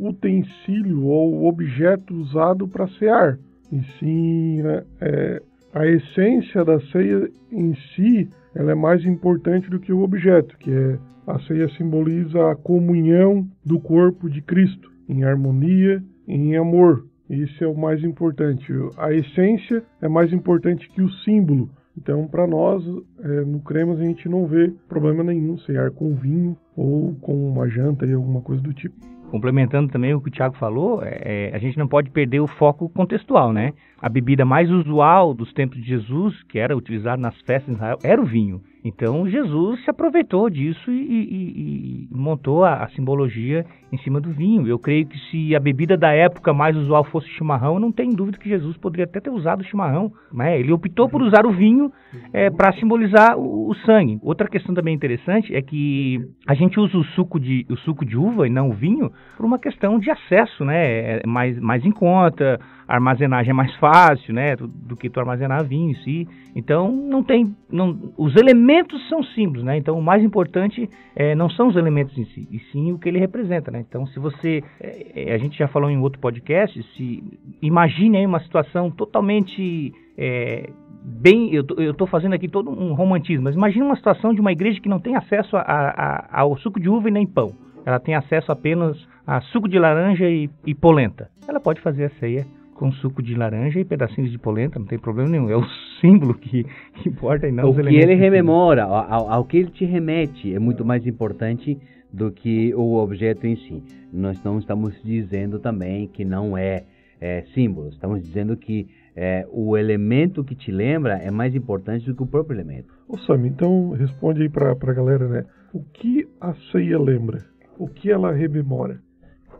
utensílio 0.00 1.04
ou 1.04 1.46
objeto 1.46 2.14
usado 2.14 2.68
para 2.68 2.86
cear. 2.88 3.38
E 3.72 3.82
sim, 3.98 4.60
é, 4.60 4.84
é, 5.00 5.42
a 5.72 5.86
essência 5.86 6.64
da 6.64 6.78
ceia 6.80 7.28
em 7.50 7.74
si 7.74 8.28
ela 8.54 8.72
é 8.72 8.74
mais 8.74 9.04
importante 9.04 9.68
do 9.68 9.80
que 9.80 9.92
o 9.92 10.02
objeto, 10.02 10.56
que 10.58 10.70
é 10.70 10.98
a 11.26 11.38
ceia 11.40 11.68
simboliza 11.70 12.50
a 12.50 12.54
comunhão 12.54 13.48
do 13.64 13.80
corpo 13.80 14.28
de 14.28 14.40
Cristo, 14.42 14.92
em 15.08 15.24
harmonia 15.24 16.02
em 16.28 16.56
amor. 16.56 17.04
Isso 17.28 17.64
é 17.64 17.66
o 17.66 17.76
mais 17.76 18.02
importante. 18.04 18.72
A 18.98 19.12
essência 19.12 19.82
é 20.02 20.08
mais 20.08 20.32
importante 20.32 20.88
que 20.90 21.02
o 21.02 21.10
símbolo. 21.10 21.70
Então, 21.96 22.26
para 22.26 22.46
nós, 22.46 22.84
é, 23.22 23.40
no 23.42 23.60
Cremas, 23.60 24.00
a 24.00 24.04
gente 24.04 24.28
não 24.28 24.46
vê 24.46 24.72
problema 24.88 25.22
nenhum 25.22 25.56
cear 25.58 25.90
com 25.92 26.14
vinho 26.14 26.56
ou 26.76 27.14
com 27.20 27.50
uma 27.50 27.68
janta 27.68 28.04
e 28.04 28.12
alguma 28.12 28.40
coisa 28.40 28.60
do 28.60 28.74
tipo. 28.74 28.96
Complementando 29.30 29.90
também 29.90 30.14
o 30.14 30.20
que 30.20 30.28
o 30.28 30.30
Tiago 30.30 30.56
falou, 30.56 31.00
é, 31.02 31.50
a 31.52 31.58
gente 31.58 31.78
não 31.78 31.88
pode 31.88 32.10
perder 32.10 32.40
o 32.40 32.46
foco 32.46 32.88
contextual, 32.88 33.52
né? 33.52 33.72
A 34.04 34.08
bebida 34.10 34.44
mais 34.44 34.70
usual 34.70 35.32
dos 35.32 35.50
tempos 35.54 35.78
de 35.78 35.88
Jesus, 35.88 36.42
que 36.42 36.58
era 36.58 36.76
utilizada 36.76 37.16
nas 37.16 37.40
festas 37.40 37.68
de 37.68 37.72
Israel, 37.72 37.96
era 38.04 38.20
o 38.20 38.26
vinho. 38.26 38.60
Então 38.84 39.26
Jesus 39.26 39.82
se 39.82 39.88
aproveitou 39.88 40.50
disso 40.50 40.90
e, 40.90 40.92
e, 40.92 42.08
e 42.12 42.14
montou 42.14 42.64
a, 42.64 42.84
a, 42.84 42.88
simbologia 42.88 43.64
em 43.90 43.96
cima 43.98 44.20
do 44.20 44.30
vinho. 44.30 44.68
Eu 44.68 44.78
creio 44.78 45.06
que 45.06 45.18
se 45.30 45.56
a 45.56 45.58
bebida 45.58 45.96
da 45.96 46.12
época 46.12 46.52
mais 46.52 46.76
usual 46.76 47.02
fosse 47.04 47.26
chimarrão, 47.30 47.80
não 47.80 47.90
tem 47.90 48.10
dúvida 48.10 48.36
que 48.36 48.46
Jesus 48.46 48.76
poderia 48.76 49.06
até 49.06 49.20
ter 49.20 49.30
usado 49.30 49.62
o 49.62 49.64
chimarrão. 49.64 50.12
Né? 50.30 50.60
Ele 50.60 50.70
optou 50.70 51.08
por 51.08 51.22
usar 51.22 51.46
o 51.46 51.52
vinho 51.52 51.90
é, 52.30 52.50
para 52.50 52.74
simbolizar 52.74 53.38
o, 53.38 53.70
o, 53.70 53.74
sangue. 53.86 54.18
Outra 54.22 54.48
questão 54.48 54.74
também 54.74 54.94
interessante 54.94 55.54
é 55.54 55.62
que 55.62 56.20
a 56.46 56.52
gente 56.52 56.78
usa 56.78 56.98
o 56.98 57.04
suco 57.04 57.40
de, 57.40 57.64
o 57.70 57.76
suco 57.78 58.04
de 58.04 58.18
uva 58.18 58.46
e 58.46 58.50
não 58.50 58.68
o 58.68 58.74
vinho 58.74 59.10
por 59.34 59.46
uma 59.46 59.58
questão 59.58 59.98
de 59.98 60.10
acesso, 60.10 60.62
né? 60.62 61.20
É 61.20 61.26
mais, 61.26 61.58
mais 61.58 61.86
em 61.86 61.90
conta, 61.90 62.60
a 62.86 62.94
armazenagem 62.94 63.50
é 63.50 63.54
mais 63.54 63.74
fácil, 63.76 63.93
né, 64.32 64.56
do, 64.56 64.66
do, 64.66 64.96
que 64.96 65.08
tu 65.08 65.20
armazenar 65.20 65.64
vinho 65.64 65.90
em 65.90 65.94
si. 66.02 66.28
Então 66.54 66.90
não 66.90 67.22
tem, 67.22 67.54
não, 67.70 68.12
os 68.16 68.34
elementos 68.36 69.08
são 69.08 69.22
simples, 69.22 69.64
né? 69.64 69.76
Então 69.76 69.98
o 69.98 70.02
mais 70.02 70.22
importante 70.22 70.88
é, 71.14 71.34
não 71.34 71.48
são 71.50 71.68
os 71.68 71.76
elementos 71.76 72.16
em 72.16 72.24
si, 72.26 72.48
e 72.50 72.58
sim 72.70 72.92
o 72.92 72.98
que 72.98 73.08
ele 73.08 73.18
representa, 73.18 73.70
né? 73.70 73.84
Então 73.86 74.06
se 74.06 74.18
você, 74.18 74.62
é 74.80 75.32
a 75.34 75.38
gente 75.38 75.58
já 75.58 75.68
falou 75.68 75.90
em 75.90 75.98
outro 75.98 76.20
podcast, 76.20 76.80
se 76.96 77.22
imagine 77.62 78.18
aí 78.18 78.26
uma 78.26 78.40
situação 78.40 78.90
totalmente 78.90 79.92
é, 80.16 80.70
bem, 81.04 81.54
eu 81.54 81.90
estou 81.90 82.06
fazendo 82.06 82.34
aqui 82.34 82.48
todo 82.48 82.70
um 82.70 82.94
romantismo, 82.94 83.44
mas 83.44 83.54
imagine 83.54 83.84
uma 83.84 83.96
situação 83.96 84.32
de 84.32 84.40
uma 84.40 84.52
igreja 84.52 84.80
que 84.80 84.88
não 84.88 84.98
tem 84.98 85.16
acesso 85.16 85.56
a, 85.56 85.60
a, 85.62 86.40
ao 86.40 86.56
suco 86.58 86.80
de 86.80 86.88
uva 86.88 87.08
e 87.08 87.12
nem 87.12 87.26
pão. 87.26 87.52
Ela 87.86 88.00
tem 88.00 88.14
acesso 88.14 88.50
apenas 88.50 88.96
a 89.26 89.40
suco 89.42 89.68
de 89.68 89.78
laranja 89.78 90.28
e, 90.28 90.48
e 90.66 90.74
polenta. 90.74 91.28
Ela 91.46 91.60
pode 91.60 91.80
fazer 91.80 92.04
a 92.04 92.10
ceia 92.18 92.46
com 92.74 92.92
suco 92.92 93.22
de 93.22 93.34
laranja 93.34 93.80
e 93.80 93.84
pedacinhos 93.84 94.30
de 94.30 94.38
polenta, 94.38 94.78
não 94.78 94.86
tem 94.86 94.98
problema 94.98 95.30
nenhum. 95.30 95.48
É 95.48 95.56
o 95.56 95.64
símbolo 96.00 96.34
que, 96.34 96.66
importa 97.06 97.48
e 97.48 97.52
não 97.52 97.64
o 97.64 97.70
os 97.70 97.76
que 97.76 97.96
ele 97.96 98.14
rememora, 98.14 98.84
ao, 98.84 99.30
ao, 99.30 99.44
que 99.44 99.58
ele 99.58 99.70
te 99.70 99.84
remete, 99.84 100.54
é 100.54 100.58
muito 100.58 100.84
mais 100.84 101.06
importante 101.06 101.78
do 102.12 102.30
que 102.30 102.74
o 102.74 102.96
objeto 102.96 103.46
em 103.46 103.56
si. 103.56 103.82
Nós 104.12 104.42
não 104.44 104.58
estamos 104.58 104.94
dizendo 105.02 105.58
também 105.58 106.06
que 106.08 106.24
não 106.24 106.56
é, 106.56 106.84
é 107.20 107.42
símbolo, 107.54 107.88
estamos 107.88 108.22
dizendo 108.22 108.56
que 108.56 108.86
é, 109.16 109.46
o 109.50 109.76
elemento 109.76 110.44
que 110.44 110.54
te 110.54 110.70
lembra 110.70 111.14
é 111.14 111.30
mais 111.30 111.54
importante 111.54 112.06
do 112.06 112.14
que 112.14 112.22
o 112.22 112.26
próprio 112.26 112.56
elemento. 112.56 112.92
Ô 113.08 113.16
Sam, 113.18 113.46
então 113.46 113.90
responde 113.90 114.42
aí 114.42 114.48
para 114.48 114.72
a 114.72 114.94
galera, 114.94 115.28
né? 115.28 115.44
O 115.72 115.82
que 115.82 116.28
a 116.40 116.54
ceia 116.72 116.98
lembra? 116.98 117.44
O 117.78 117.88
que 117.88 118.10
ela 118.10 118.32
rememora? 118.32 119.00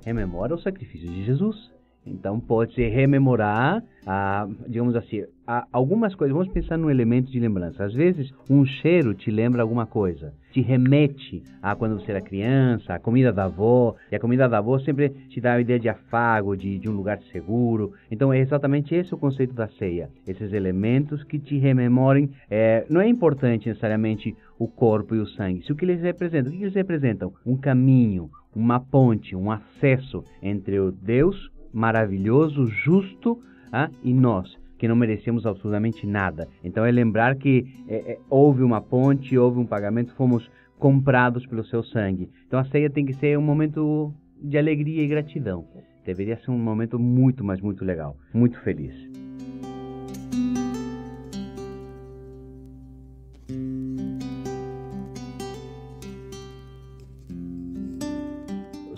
Rememora 0.05 0.55
o 0.55 0.59
sacrifício 0.59 1.09
de 1.09 1.25
Jesus. 1.25 1.74
Então 2.07 2.39
pode 2.39 2.75
se 2.75 2.87
rememorar, 2.89 3.83
ah, 4.07 4.47
digamos 4.69 4.95
assim, 4.95 5.25
ah, 5.47 5.67
algumas 5.73 6.15
coisas. 6.15 6.37
Vamos 6.37 6.53
pensar 6.53 6.77
num 6.77 6.91
elemento 6.91 7.31
de 7.31 7.41
lembrança. 7.41 7.85
Às 7.85 7.95
vezes 7.95 8.33
um 8.49 8.65
cheiro 8.65 9.15
te 9.15 9.31
lembra 9.31 9.63
alguma 9.63 9.87
coisa, 9.87 10.33
te 10.53 10.61
remete 10.61 11.43
a 11.63 11.75
quando 11.75 11.99
você 11.99 12.11
era 12.11 12.21
criança, 12.21 12.95
a 12.95 12.99
comida 12.99 13.33
da 13.33 13.45
avó. 13.45 13.95
E 14.13 14.17
a 14.17 14.21
comida 14.21 14.49
da 14.49 14.59
avó 14.59 14.79
sempre 14.79 15.11
te 15.29 15.41
dá 15.41 15.55
a 15.55 15.61
ideia 15.61 15.81
de 15.81 15.89
afago, 15.89 16.57
de, 16.57 16.79
de 16.79 16.89
um 16.89 16.93
lugar 16.93 17.19
seguro. 17.33 17.93
Então 18.11 18.33
é 18.33 18.39
exatamente 18.39 18.95
esse 18.95 19.15
o 19.15 19.19
conceito 19.19 19.55
da 19.55 19.69
ceia. 19.69 20.11
Esses 20.27 20.53
elementos 20.53 21.25
que 21.25 21.39
te 21.39 21.57
rememorem. 21.59 22.31
É, 22.51 22.85
não 22.91 23.01
é 23.01 23.09
importante 23.09 23.69
necessariamente 23.69 24.37
o 24.59 24.69
corpo 24.69 25.15
e 25.15 25.19
o 25.19 25.27
sangue. 25.27 25.65
Se 25.65 25.73
o 25.73 25.77
que 25.77 25.85
eles 25.85 26.01
representam, 26.01 26.53
o 26.53 26.57
que 26.57 26.63
eles 26.63 26.75
representam? 26.75 27.33
Um 27.45 27.57
caminho, 27.57 28.31
uma 28.55 28.79
ponte, 28.79 29.35
um 29.35 29.51
acesso 29.51 30.23
entre 30.43 30.79
o 30.79 30.93
Deus 30.93 31.54
maravilhoso, 31.75 32.67
justo 32.67 33.43
ah, 33.73 33.91
e 34.03 34.15
nós, 34.15 34.57
que 34.79 34.87
não 34.87 34.95
merecemos 34.95 35.45
absolutamente 35.45 36.07
nada. 36.07 36.49
Então 36.63 36.85
é 36.85 36.91
lembrar 36.91 37.37
que 37.37 37.67
é, 37.89 38.13
é, 38.13 38.19
houve 38.31 38.63
uma 38.63 38.81
ponte, 38.81 39.37
houve 39.37 39.59
um 39.59 39.67
pagamento, 39.67 40.15
fomos 40.15 40.49
comprados 40.79 41.45
pelo 41.47 41.65
seu 41.65 41.83
sangue. 41.83 42.31
Então 42.47 42.59
a 42.59 42.65
ceia 42.65 42.89
tem 42.89 43.05
que 43.05 43.15
ser 43.15 43.37
um 43.39 43.43
momento 43.43 44.15
de 44.41 44.57
alegria 44.57 45.03
e 45.03 45.09
gratidão. 45.09 45.67
Deveria 46.05 46.37
ser 46.37 46.51
um 46.51 46.59
momento 46.59 46.99
muito, 46.99 47.43
mas 47.43 47.61
muito 47.61 47.85
legal, 47.85 48.17
muito 48.33 48.61
feliz. 48.61 49.24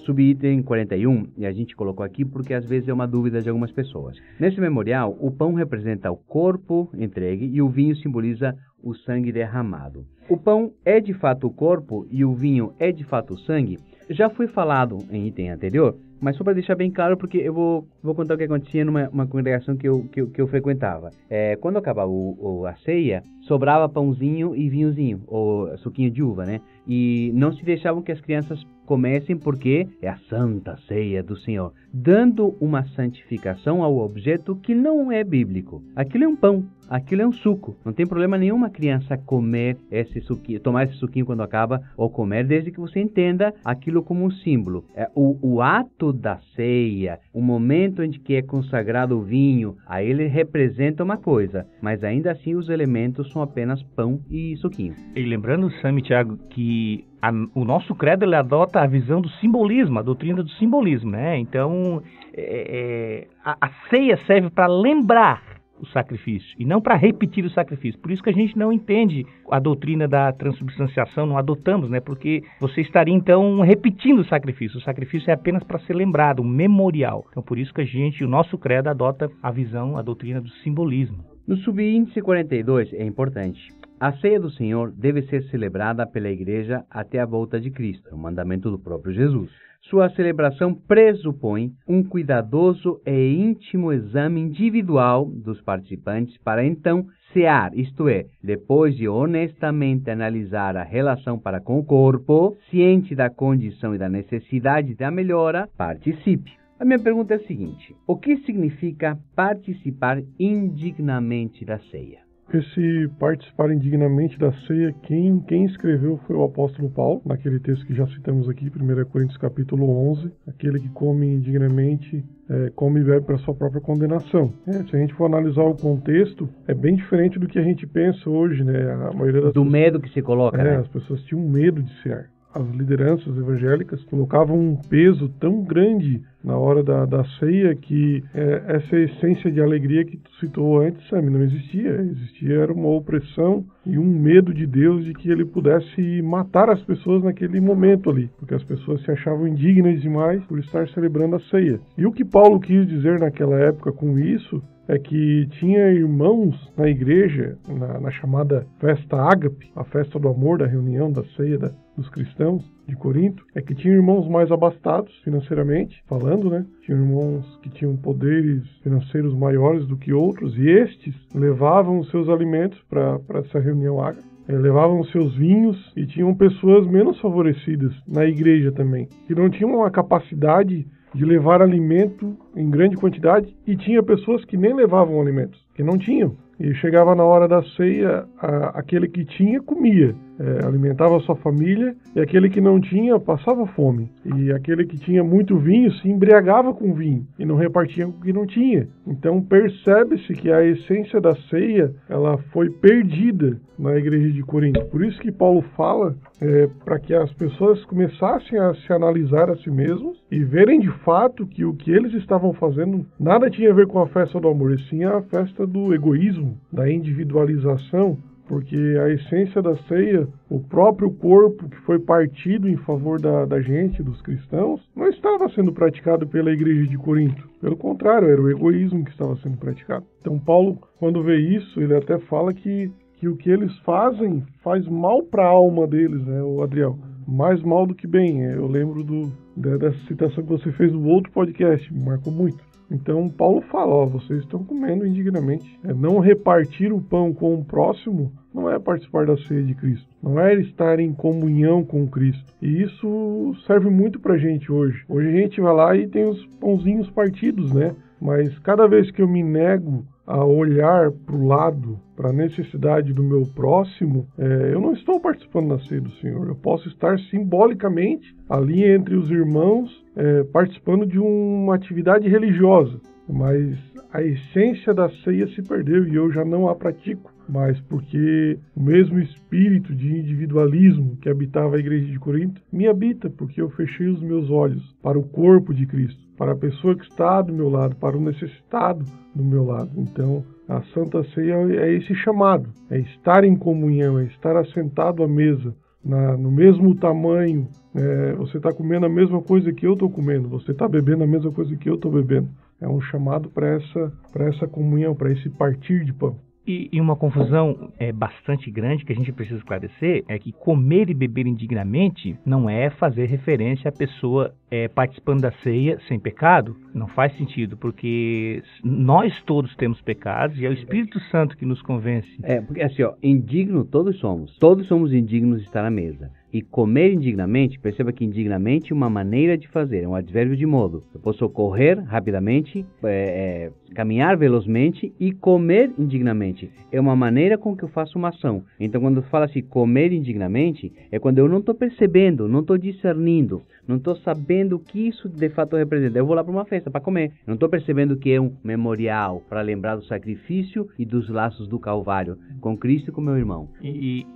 Subitem 0.07 0.63
41, 0.63 1.27
e 1.37 1.45
a 1.45 1.53
gente 1.53 1.75
colocou 1.75 2.07
aqui 2.07 2.25
porque 2.25 2.55
às 2.55 2.65
vezes 2.65 2.89
é 2.89 2.93
uma 2.93 3.07
dúvida 3.07 3.43
de 3.43 3.49
algumas 3.49 3.73
pessoas. 3.73 4.17
Nesse 4.39 4.61
memorial, 4.61 5.17
o 5.21 5.31
pão 5.31 5.53
representa 5.53 6.11
o 6.11 6.17
corpo 6.17 6.89
entregue 6.97 7.45
e 7.53 7.61
o 7.61 7.69
vinho 7.69 7.97
simboliza 7.97 8.57
o 8.83 8.95
sangue 8.95 9.33
derramado. 9.33 10.07
O 10.29 10.37
pão 10.37 10.73
é 10.85 11.01
de 11.01 11.13
fato 11.13 11.49
o 11.49 11.53
corpo 11.53 12.07
e 12.11 12.25
o 12.25 12.35
vinho 12.35 12.73
é 12.79 12.93
de 12.93 13.05
fato 13.05 13.35
o 13.35 13.39
sangue? 13.39 13.79
Já 14.09 14.31
foi 14.31 14.47
falado 14.47 14.99
em 15.11 15.27
item 15.27 15.51
anterior, 15.51 15.97
mas 16.21 16.37
só 16.37 16.45
para 16.45 16.55
deixar 16.55 16.75
bem 16.75 16.91
claro, 16.91 17.17
porque 17.17 17.39
eu 17.39 17.53
vou, 17.53 17.87
vou 18.03 18.15
contar 18.15 18.35
o 18.35 18.39
que 18.39 18.45
acontecia 18.45 18.85
numa 18.85 19.27
congregação 19.27 19.77
que 19.77 19.89
eu, 19.89 20.05
que 20.13 20.27
que 20.27 20.41
eu 20.41 20.49
frequentava. 20.49 21.11
É, 21.29 21.57
quando 21.57 21.79
acabava 21.79 22.11
o, 22.11 22.37
o, 22.39 22.67
a 22.67 22.75
ceia, 22.77 23.23
sobrava 23.43 23.89
pãozinho 23.89 24.55
e 24.55 24.69
vinhozinho, 24.69 25.23
ou 25.27 25.77
suquinho 25.79 26.11
de 26.11 26.23
uva, 26.23 26.45
né? 26.45 26.61
E 26.87 27.31
não 27.35 27.53
se 27.53 27.65
deixavam 27.65 28.03
que 28.03 28.13
as 28.13 28.21
crianças 28.21 28.65
comecem 28.85 29.37
porque 29.37 29.89
é 30.01 30.09
a 30.09 30.19
santa 30.29 30.77
ceia 30.87 31.23
do 31.23 31.37
Senhor, 31.37 31.73
dando 31.93 32.57
uma 32.61 32.87
santificação 32.89 33.83
ao 33.83 33.99
objeto 33.99 34.57
que 34.57 34.75
não 34.75 35.11
é 35.11 35.25
bíblico. 35.25 35.83
Aquilo 35.95 36.25
é 36.25 36.29
um 36.29 36.37
pão, 36.37 36.65
aquilo 36.89 37.23
é 37.23 37.27
um 37.27 37.33
suco. 37.33 37.77
Não 37.85 37.93
tem 37.93 38.07
problema 38.07 38.39
nenhum 38.39 38.57
uma 38.57 38.71
criança 38.71 39.17
comer 39.17 39.77
esse 39.91 40.21
suquinho, 40.21 40.61
tomar 40.61 40.85
esse 40.85 40.95
suquinho 40.95 41.27
quando 41.27 41.43
acaba 41.43 41.83
ou 41.97 42.11
comer, 42.11 42.45
desde 42.45 42.71
que 42.71 42.81
você 42.81 43.01
entenda 43.01 43.55
aquilo 43.65 44.03
como 44.03 44.25
um 44.25 44.31
símbolo. 44.31 44.85
É, 44.95 45.09
o, 45.15 45.39
o 45.43 45.61
ato 45.61 46.13
da 46.13 46.39
ceia, 46.55 47.19
o 47.33 47.41
momento 47.41 48.03
em 48.03 48.11
que 48.11 48.35
é 48.35 48.43
consagrado 48.43 49.19
o 49.19 49.23
vinho, 49.23 49.77
aí 49.87 50.09
ele 50.09 50.27
representa 50.27 51.05
uma 51.05 51.17
coisa, 51.17 51.67
mas 51.81 52.03
ainda 52.03 52.33
assim 52.33 52.55
os 52.55 52.69
elementos 52.69 53.31
são 53.33 53.43
apenas 53.43 53.83
pão 53.83 54.21
e 54.31 54.57
suquinho. 54.57 54.95
E 55.15 55.23
lembrando, 55.23 55.71
Sam 55.81 55.99
e 55.99 56.03
Thiago, 56.03 56.39
que 56.51 57.05
a, 57.21 57.31
o 57.55 57.65
nosso 57.65 57.95
credo 57.95 58.25
ele 58.25 58.37
adota 58.37 58.81
a 58.81 58.87
visão 58.87 59.21
do 59.21 59.29
simbolismo, 59.29 59.99
a 59.99 60.03
doutrina 60.03 60.43
do 60.43 60.51
simbolismo, 60.51 61.11
né? 61.11 61.39
Então, 61.39 62.03
é, 62.35 63.27
é, 63.27 63.27
a, 63.45 63.57
a 63.61 63.71
ceia 63.89 64.19
serve 64.27 64.51
para 64.51 64.67
lembrar 64.67 65.56
o 65.81 65.87
sacrifício 65.87 66.55
e 66.59 66.65
não 66.65 66.81
para 66.81 66.97
repetir 66.97 67.45
o 67.45 67.51
sacrifício. 67.51 68.01
Por 68.01 68.11
isso 68.11 68.23
que 68.23 68.31
a 68.31 68.33
gente 68.33 68.57
não 68.57 68.73
entende 68.73 69.25
a 69.51 69.59
doutrina 69.59 70.09
da 70.09 70.33
transubstanciação, 70.33 71.27
não 71.27 71.39
adotamos, 71.39 71.91
né? 71.91 72.01
Porque 72.01 72.43
você 72.61 72.81
estaria 72.81 73.15
então 73.15 73.61
repetindo 73.61 74.21
o 74.21 74.25
sacrifício. 74.25 74.79
O 74.79 74.83
sacrifício 74.83 75.31
é 75.31 75.35
apenas 75.35 75.63
para 75.63 75.79
ser 75.81 75.95
lembrado, 75.95 76.43
um 76.43 76.49
memorial. 76.49 77.25
Então 77.31 77.43
por 77.43 77.59
isso 77.59 77.73
que 77.73 77.83
a 77.83 77.87
gente, 77.87 78.25
o 78.25 78.29
nosso 78.29 78.59
credo 78.59 78.89
adota 78.89 79.31
a 79.43 79.51
visão, 79.51 79.97
a 79.97 80.03
doutrina 80.03 80.41
do 80.41 80.51
simbolismo. 80.63 81.25
No 81.47 81.57
subíndice 81.59 82.21
42 82.21 82.93
é 82.93 83.05
importante 83.05 83.73
A 84.01 84.13
ceia 84.15 84.41
do 84.41 84.51
Senhor 84.51 84.91
deve 84.91 85.23
ser 85.23 85.45
celebrada 85.45 86.05
pela 86.05 86.29
igreja 86.29 86.85
até 86.91 87.21
a 87.21 87.27
volta 87.27 87.61
de 87.61 87.71
Cristo, 87.71 88.13
um 88.13 88.19
mandamento 88.19 88.69
do 88.71 88.79
próprio 88.79 89.15
Jesus. 89.15 89.51
Sua 89.89 90.11
celebração 90.11 90.75
pressupõe 90.75 91.71
um 91.89 92.03
cuidadoso 92.03 93.01
e 93.07 93.35
íntimo 93.35 93.93
exame 93.93 94.41
individual 94.41 95.27
dos 95.27 95.61
participantes 95.61 96.37
para 96.39 96.67
então 96.67 97.07
cear, 97.33 97.71
isto 97.73 98.09
é, 98.09 98.25
depois 98.43 98.97
de 98.97 99.09
honestamente 99.09 100.11
analisar 100.11 100.77
a 100.77 100.83
relação 100.83 101.39
para 101.39 101.61
com 101.61 101.79
o 101.79 101.85
corpo, 101.85 102.57
ciente 102.69 103.15
da 103.15 103.31
condição 103.31 103.95
e 103.95 103.99
da 103.99 104.09
necessidade 104.09 104.97
da 104.97 105.09
melhora, 105.09 105.69
participe. 105.77 106.53
A 106.81 106.85
minha 106.85 106.99
pergunta 106.99 107.35
é 107.35 107.37
a 107.37 107.47
seguinte: 107.47 107.95
o 108.09 108.17
que 108.17 108.39
significa 108.39 109.17
participar 109.37 110.21
indignamente 110.39 111.65
da 111.65 111.79
ceia? 111.79 112.26
Esse 112.53 113.09
participar 113.19 113.73
indignamente 113.73 114.39
da 114.39 114.53
ceia, 114.67 114.95
quem, 115.03 115.41
quem 115.41 115.65
escreveu 115.65 116.19
foi 116.27 116.37
o 116.37 116.45
apóstolo 116.45 116.89
Paulo, 116.89 117.21
naquele 117.27 117.59
texto 117.59 117.85
que 117.85 117.95
já 117.95 118.07
citamos 118.07 118.49
aqui, 118.49 118.67
1 118.67 119.05
Coríntios 119.07 119.37
capítulo 119.37 119.85
11, 120.13 120.31
aquele 120.47 120.79
que 120.79 120.89
come 120.91 121.27
indignamente, 121.27 122.25
é, 122.49 122.71
come 122.75 123.01
e 123.01 123.05
bebe 123.05 123.27
para 123.27 123.39
sua 123.39 123.55
própria 123.55 123.81
condenação. 123.81 124.53
É, 124.67 124.73
se 124.85 124.95
a 124.95 124.99
gente 124.99 125.13
for 125.15 125.27
analisar 125.27 125.65
o 125.65 125.77
contexto, 125.77 126.49
é 126.69 126.75
bem 126.75 126.95
diferente 126.95 127.39
do 127.39 127.49
que 127.49 127.59
a 127.59 127.63
gente 127.63 127.85
pensa 127.87 128.31
hoje, 128.31 128.63
né? 128.63 128.93
A 128.93 129.13
maioria 129.13 129.43
das 129.43 129.53
do 129.53 129.65
pessoas, 129.65 129.73
medo 129.73 130.01
que 130.01 130.11
se 130.11 130.23
coloca, 130.23 130.61
é, 130.61 130.65
né? 130.65 130.77
As 130.77 130.89
pessoas 130.89 131.23
tinham 131.25 131.43
medo 131.43 131.83
de 131.83 132.03
ser 132.03 132.31
as 132.57 132.67
lideranças 132.75 133.37
evangélicas 133.37 134.03
colocavam 134.05 134.59
um 134.59 134.77
peso 134.77 135.29
tão 135.39 135.63
grande 135.63 136.23
na 136.43 136.57
hora 136.57 136.83
da, 136.83 137.05
da 137.05 137.25
ceia 137.39 137.75
que 137.75 138.23
é, 138.35 138.63
essa 138.69 138.97
essência 138.97 139.51
de 139.51 139.61
alegria 139.61 140.05
que 140.05 140.17
tu 140.17 140.31
citou 140.41 140.81
antes, 140.81 141.07
Sam, 141.09 141.23
não 141.23 141.43
existia. 141.43 142.01
Existia 142.01 142.61
era 142.61 142.73
uma 142.73 142.89
opressão 142.89 143.65
e 143.85 143.99
um 143.99 144.05
medo 144.05 144.55
de 144.55 144.67
Deus 144.67 145.05
de 145.05 145.13
que 145.13 145.31
ele 145.31 145.45
pudesse 145.45 146.23
matar 146.23 146.71
as 146.71 146.81
pessoas 146.83 147.23
naquele 147.23 147.61
momento 147.61 148.11
ali, 148.11 148.31
porque 148.39 148.55
as 148.55 148.63
pessoas 148.63 149.03
se 149.03 149.11
achavam 149.11 149.47
indignas 149.49 150.01
demais 150.01 150.43
por 150.45 150.59
estar 150.59 150.89
celebrando 150.91 151.37
a 151.37 151.41
ceia. 151.41 151.81
E 151.99 152.07
o 152.07 152.13
que 152.13 152.25
Paulo 152.25 152.61
quis 152.61 152.87
dizer 152.87 153.19
naquela 153.19 153.59
época 153.59 153.93
com 153.93 154.19
isso 154.19 154.63
é 154.89 154.99
que 154.99 155.47
tinha 155.59 155.91
irmãos 155.91 156.55
na 156.77 156.89
igreja, 156.89 157.57
na, 157.69 158.01
na, 158.01 158.11
chamada 158.11 158.67
festa 158.79 159.17
ágape, 159.17 159.71
a 159.75 159.85
festa 159.85 160.19
do 160.19 160.29
amor, 160.29 160.59
da 160.59 160.67
reunião, 160.67 161.11
da 161.11 161.25
ceia 161.37 161.59
da, 161.59 161.73
dos 161.97 162.09
cristãos 162.09 162.65
de 162.87 162.95
Corinto, 162.97 163.45
é 163.55 163.61
que 163.61 163.75
tinha 163.75 163.95
irmãos 163.95 164.29
mais 164.29 164.51
abastados 164.53 165.13
financeiramente, 165.25 166.03
falando, 166.07 166.51
né? 166.51 166.65
Tinha 166.83 166.97
irmãos 166.97 167.59
que 167.63 167.71
tinham 167.71 167.97
poderes 167.97 168.63
financeiros 168.83 169.35
maiores 169.35 169.87
do 169.87 169.97
que 169.97 170.13
outros, 170.13 170.57
e 170.57 170.69
estes 170.69 171.15
levavam 171.35 171.99
os 171.99 172.11
seus 172.11 172.29
alimentos 172.29 172.81
para 172.89 173.21
essa 173.35 173.59
reunião 173.59 174.01
ágape. 174.01 174.37
É, 174.49 174.53
levavam 174.53 175.03
seus 175.05 175.35
vinhos 175.35 175.93
e 175.97 176.07
tinham 176.07 176.33
pessoas 176.33 176.87
menos 176.87 177.19
favorecidas 177.21 177.93
na 178.07 178.25
igreja 178.25 178.71
também, 178.71 179.09
que 179.27 179.35
não 179.35 179.51
tinham 179.51 179.83
a 179.83 179.91
capacidade 179.91 180.87
de 181.17 181.25
levar 181.25 181.63
alimento 181.63 182.37
em 182.55 182.69
grande 182.69 182.97
quantidade 182.97 183.57
e 183.67 183.75
tinha 183.75 184.03
pessoas 184.03 184.45
que 184.45 184.57
nem 184.57 184.75
levavam 184.75 185.21
alimentos, 185.21 185.59
que 185.75 185.83
não 185.83 185.97
tinham. 185.97 186.37
E 186.61 186.75
chegava 186.75 187.15
na 187.15 187.25
hora 187.25 187.49
da 187.49 187.63
ceia, 187.63 188.27
a, 188.39 188.79
aquele 188.79 189.09
que 189.09 189.25
tinha 189.25 189.63
comia, 189.63 190.15
é, 190.39 190.65
alimentava 190.65 191.19
sua 191.21 191.37
família, 191.37 191.95
e 192.15 192.21
aquele 192.21 192.49
que 192.49 192.61
não 192.61 192.81
tinha 192.81 193.19
passava 193.19 193.67
fome. 193.67 194.11
E 194.25 194.53
aquele 194.53 194.85
que 194.85 194.99
tinha 194.99 195.25
muito 195.25 195.57
vinho 195.59 195.91
se 195.93 196.09
embriagava 196.09 196.75
com 196.75 196.95
vinho 196.95 197.27
e 197.39 197.45
não 197.45 197.57
repartia 197.57 198.07
com 198.07 198.13
o 198.13 198.21
que 198.21 198.33
não 198.33 198.47
tinha. 198.47 198.89
Então 199.07 199.43
percebe-se 199.43 200.33
que 200.35 200.51
a 200.51 200.65
essência 200.65 201.21
da 201.21 201.35
ceia 201.49 201.95
ela 202.09 202.39
foi 202.53 202.71
perdida 202.71 203.59
na 203.79 203.97
igreja 203.97 204.31
de 204.31 204.43
Corinto. 204.43 204.85
Por 204.87 205.05
isso 205.05 205.21
que 205.21 205.31
Paulo 205.31 205.63
fala 205.77 206.17
é, 206.41 206.69
para 206.85 206.99
que 206.99 207.15
as 207.15 207.33
pessoas 207.35 207.85
começassem 207.85 208.59
a 208.59 208.75
se 208.75 208.93
analisar 208.93 209.51
a 209.51 209.57
si 209.57 209.71
mesmos 209.71 210.23
e 210.31 210.43
verem 210.43 210.81
de 210.81 210.91
fato 211.05 211.47
que 211.47 211.65
o 211.65 211.75
que 211.75 211.91
eles 211.91 212.13
estavam 212.15 212.53
fazendo 212.55 213.07
nada 213.19 213.51
tinha 213.51 213.71
a 213.71 213.75
ver 213.75 213.87
com 213.87 213.99
a 214.01 214.07
festa 214.07 214.41
do 214.41 214.49
amor, 214.49 214.73
e 214.73 214.79
sim 214.89 215.05
a 215.05 215.21
festa 215.23 215.67
do 215.67 215.95
egoísmo, 215.95 216.57
da 216.73 216.91
individualização, 216.91 218.19
porque 218.47 218.77
a 218.77 219.09
essência 219.11 219.61
da 219.61 219.77
ceia, 219.89 220.27
o 220.49 220.61
próprio 220.61 221.11
corpo 221.11 221.69
que 221.69 221.77
foi 221.83 221.99
partido 221.99 222.69
em 222.69 222.77
favor 222.77 223.21
da, 223.21 223.45
da 223.45 223.61
gente, 223.61 224.03
dos 224.03 224.21
cristãos, 224.23 224.81
não 224.95 225.09
estava 225.09 225.49
sendo 225.51 225.73
praticado 225.73 226.27
pela 226.27 226.51
igreja 226.51 226.87
de 226.87 226.97
Corinto. 226.97 227.49
Pelo 227.61 227.77
contrário, 227.77 228.29
era 228.29 228.41
o 228.41 228.51
egoísmo 228.51 229.05
que 229.05 229.11
estava 229.11 229.37
sendo 229.37 229.57
praticado. 229.57 230.05
Então, 230.21 230.39
Paulo, 230.39 230.79
quando 230.99 231.23
vê 231.23 231.37
isso, 231.37 231.81
ele 231.81 231.95
até 231.95 232.19
fala 232.19 232.55
que, 232.55 232.91
que 233.17 233.29
o 233.29 233.37
que 233.37 233.51
eles 233.51 233.77
fazem 233.79 234.45
faz 234.63 234.87
mal 234.89 235.23
para 235.23 235.45
a 235.45 235.49
alma 235.49 235.87
deles, 235.87 236.25
né, 236.25 236.43
o 236.43 236.63
Adriel? 236.63 236.99
Mais 237.27 237.61
mal 237.63 237.87
do 237.87 237.95
que 237.95 238.07
bem. 238.07 238.43
Eu 238.43 238.69
lembro 238.69 239.03
do, 239.03 239.33
dessa 239.57 239.99
citação 240.07 240.45
que 240.45 240.51
você 240.51 240.71
fez 240.73 240.93
no 240.93 241.05
outro 241.09 241.33
podcast, 241.33 241.93
marcou 241.93 242.33
muito. 242.33 242.66
Então 242.91 243.29
Paulo 243.29 243.61
fala, 243.63 243.93
ó, 243.93 244.07
vocês 244.07 244.41
estão 244.41 244.65
comendo 244.65 245.07
indignamente. 245.07 245.79
É 245.85 245.93
não 245.93 246.19
repartir 246.19 246.93
o 246.93 247.01
pão 247.01 247.33
com 247.33 247.55
o 247.55 247.65
próximo 247.65 248.33
não 248.57 248.71
é 248.71 248.79
participar 248.79 249.27
da 249.27 249.37
ceia 249.37 249.63
de 249.63 249.75
Cristo, 249.75 250.09
não 250.23 250.41
é 250.41 250.55
estar 250.55 250.99
em 250.99 251.13
comunhão 251.13 251.85
com 251.85 252.09
Cristo. 252.09 252.43
E 252.63 252.83
isso 252.83 253.55
serve 253.67 253.91
muito 253.91 254.19
pra 254.19 254.39
gente 254.39 254.73
hoje. 254.73 255.05
Hoje 255.07 255.29
a 255.29 255.33
gente 255.33 255.61
vai 255.61 255.75
lá 255.75 255.95
e 255.95 256.09
tem 256.09 256.25
os 256.25 256.43
pãozinhos 256.59 257.11
partidos, 257.11 257.71
né? 257.75 257.95
Mas 258.21 258.59
cada 258.61 258.87
vez 258.87 259.11
que 259.11 259.23
eu 259.23 259.29
me 259.29 259.43
nego 259.43 260.05
a 260.27 260.45
olhar 260.45 261.13
para 261.13 261.37
o 261.37 261.47
lado, 261.47 261.99
para 262.17 262.31
a 262.31 262.33
necessidade 262.33 263.13
do 263.13 263.23
meu 263.23 263.47
próximo, 263.55 264.27
é, 264.37 264.73
eu 264.73 264.81
não 264.81 264.93
estou 264.93 265.21
participando 265.21 265.69
da 265.69 265.79
ceia 265.85 266.01
do 266.01 266.11
Senhor. 266.13 266.49
Eu 266.49 266.57
posso 266.57 266.89
estar 266.89 267.19
simbolicamente 267.31 268.35
ali 268.49 268.85
entre 268.85 269.15
os 269.15 269.31
irmãos, 269.31 270.05
é, 270.17 270.43
participando 270.45 271.07
de 271.07 271.19
uma 271.19 271.75
atividade 271.75 272.29
religiosa, 272.29 272.99
mas 273.29 273.77
a 274.13 274.23
essência 274.23 274.93
da 274.95 275.09
ceia 275.23 275.47
se 275.49 275.63
perdeu 275.63 276.07
e 276.09 276.15
eu 276.15 276.33
já 276.33 276.45
não 276.45 276.69
a 276.69 276.75
pratico 276.75 277.36
mas 277.49 277.81
porque 277.83 278.59
o 278.75 278.83
mesmo 278.83 279.19
espírito 279.19 279.95
de 279.95 280.19
individualismo 280.19 281.17
que 281.21 281.29
habitava 281.29 281.77
a 281.77 281.79
igreja 281.79 282.07
de 282.07 282.19
Corinto 282.19 282.61
me 282.73 282.87
habita, 282.87 283.31
porque 283.31 283.61
eu 283.61 283.71
fechei 283.71 284.09
os 284.09 284.21
meus 284.21 284.51
olhos 284.51 284.83
para 285.03 285.19
o 285.19 285.23
corpo 285.23 285.73
de 285.73 285.87
Cristo, 285.87 286.21
para 286.37 286.53
a 286.53 286.57
pessoa 286.57 286.97
que 286.97 287.05
está 287.05 287.41
do 287.43 287.53
meu 287.53 287.69
lado, 287.69 287.97
para 287.97 288.17
o 288.17 288.21
necessitado 288.21 289.05
do 289.35 289.45
meu 289.45 289.65
lado. 289.65 289.91
Então, 289.97 290.45
a 290.69 290.83
Santa 290.93 291.23
Ceia 291.33 291.55
é 291.81 291.93
esse 291.93 292.15
chamado, 292.17 292.69
é 292.91 292.99
estar 292.99 293.45
em 293.45 293.57
comunhão, 293.57 294.19
é 294.19 294.25
estar 294.25 294.57
assentado 294.57 295.23
à 295.23 295.29
mesa, 295.29 295.75
na, 296.05 296.37
no 296.37 296.51
mesmo 296.51 296.95
tamanho. 296.95 297.69
É, 297.95 298.33
você 298.35 298.59
está 298.59 298.73
comendo 298.73 299.07
a 299.07 299.09
mesma 299.09 299.41
coisa 299.41 299.73
que 299.73 299.87
eu 299.87 299.95
estou 299.95 300.11
comendo, 300.11 300.49
você 300.49 300.73
está 300.73 300.89
bebendo 300.89 301.25
a 301.25 301.27
mesma 301.27 301.51
coisa 301.51 301.75
que 301.77 301.89
eu 301.89 301.95
estou 301.95 302.11
bebendo. 302.11 302.49
É 302.81 302.89
um 302.89 303.01
chamado 303.01 303.49
para 303.49 303.69
essa, 303.69 304.13
essa 304.35 304.67
comunhão, 304.67 305.15
para 305.15 305.33
esse 305.33 305.49
partir 305.49 306.05
de 306.05 306.13
pão. 306.13 306.37
E, 306.67 306.89
e, 306.93 307.01
uma 307.01 307.15
confusão 307.15 307.93
é, 307.99 308.11
bastante 308.11 308.71
grande 308.71 309.05
que 309.05 309.13
a 309.13 309.17
gente 309.17 309.33
precisa 309.33 309.59
esclarecer 309.59 310.25
é 310.27 310.39
que 310.39 310.51
comer 310.51 311.09
e 311.09 311.15
beber 311.15 311.47
indignamente 311.47 312.37
não 312.45 312.69
é 312.69 312.91
fazer 312.91 313.27
referência 313.27 313.89
à 313.89 313.93
pessoa 313.93 314.53
é, 314.71 314.89
participando 314.89 315.43
da 315.43 315.53
ceia 315.63 315.99
sem 316.09 316.19
pecado. 316.19 316.77
Não 316.93 317.07
faz 317.07 317.37
sentido, 317.37 317.77
porque 317.77 318.63
nós 318.83 319.41
todos 319.43 319.77
temos 319.77 320.01
pecados 320.01 320.59
e 320.59 320.67
é 320.67 320.69
o 320.69 320.73
Espírito 320.73 321.21
Santo 321.31 321.57
que 321.57 321.65
nos 321.65 321.81
convence. 321.83 322.29
É, 322.43 322.61
porque 322.61 322.83
assim, 322.83 323.03
ó, 323.03 323.15
indigno 323.23 323.85
todos 323.85 324.19
somos. 324.19 324.57
Todos 324.59 324.87
somos 324.89 325.13
indignos 325.13 325.61
de 325.61 325.67
estar 325.67 325.85
à 325.85 325.91
mesa. 325.91 326.31
E 326.57 326.63
comer 326.63 327.13
indignamente, 327.13 327.79
perceba 327.79 328.11
que 328.11 328.25
indignamente 328.25 328.91
é 328.91 328.97
uma 328.97 329.11
maneira 329.11 329.59
de 329.59 329.69
fazer, 329.69 330.05
é 330.05 330.09
um 330.09 330.15
advérbio 330.15 330.57
de 330.57 330.65
modo. 330.65 331.05
Eu 331.13 331.21
posso 331.21 331.47
correr 331.51 331.99
rapidamente, 331.99 332.83
é, 333.05 333.69
é, 333.69 333.93
caminhar 333.95 334.39
velozmente 334.39 335.13
e 335.21 335.33
comer 335.33 335.93
indignamente. 335.99 336.71
É 336.91 336.99
uma 336.99 337.15
maneira 337.15 337.59
com 337.59 337.77
que 337.77 337.85
eu 337.85 337.91
faço 337.91 338.17
uma 338.17 338.31
ação. 338.31 338.65
Então, 338.81 339.03
quando 339.03 339.21
fala 339.25 339.45
assim, 339.45 339.61
comer 339.61 340.15
indignamente, 340.15 340.91
é 341.13 341.19
quando 341.19 341.37
eu 341.37 341.47
não 341.47 341.59
estou 341.59 341.75
percebendo, 341.75 342.49
não 342.49 342.61
estou 342.61 342.79
discernindo, 342.79 343.61
não 343.87 343.97
estou 343.97 344.17
sabendo 344.17 344.77
o 344.77 344.79
que 344.79 345.09
isso 345.09 345.29
de 345.29 345.51
fato 345.51 345.77
representa. 345.77 346.19
Eu 346.19 346.25
vou 346.25 346.35
lá 346.35 346.43
para 346.43 346.53
uma 346.53 346.65
festa 346.65 346.91
para 346.91 347.03
comer. 347.03 347.33
Não 347.47 347.53
estou 347.53 347.69
percebendo 347.69 348.17
que 348.17 348.33
é 348.33 348.41
um 348.41 348.51
memorial 348.65 349.43
para 349.47 349.61
lembrar 349.61 349.97
do 349.97 350.05
sacrifício 350.05 350.89
e 350.99 351.05
dos 351.05 351.29
laços 351.29 351.69
do 351.69 351.79
Calvário 351.79 352.39
com 352.63 352.75
Cristo 352.79 353.11
e 353.11 353.13
com 353.13 353.21
meu 353.21 353.37
irmão. 353.37 353.69
E, 353.83 353.89
e, 354.23 354.27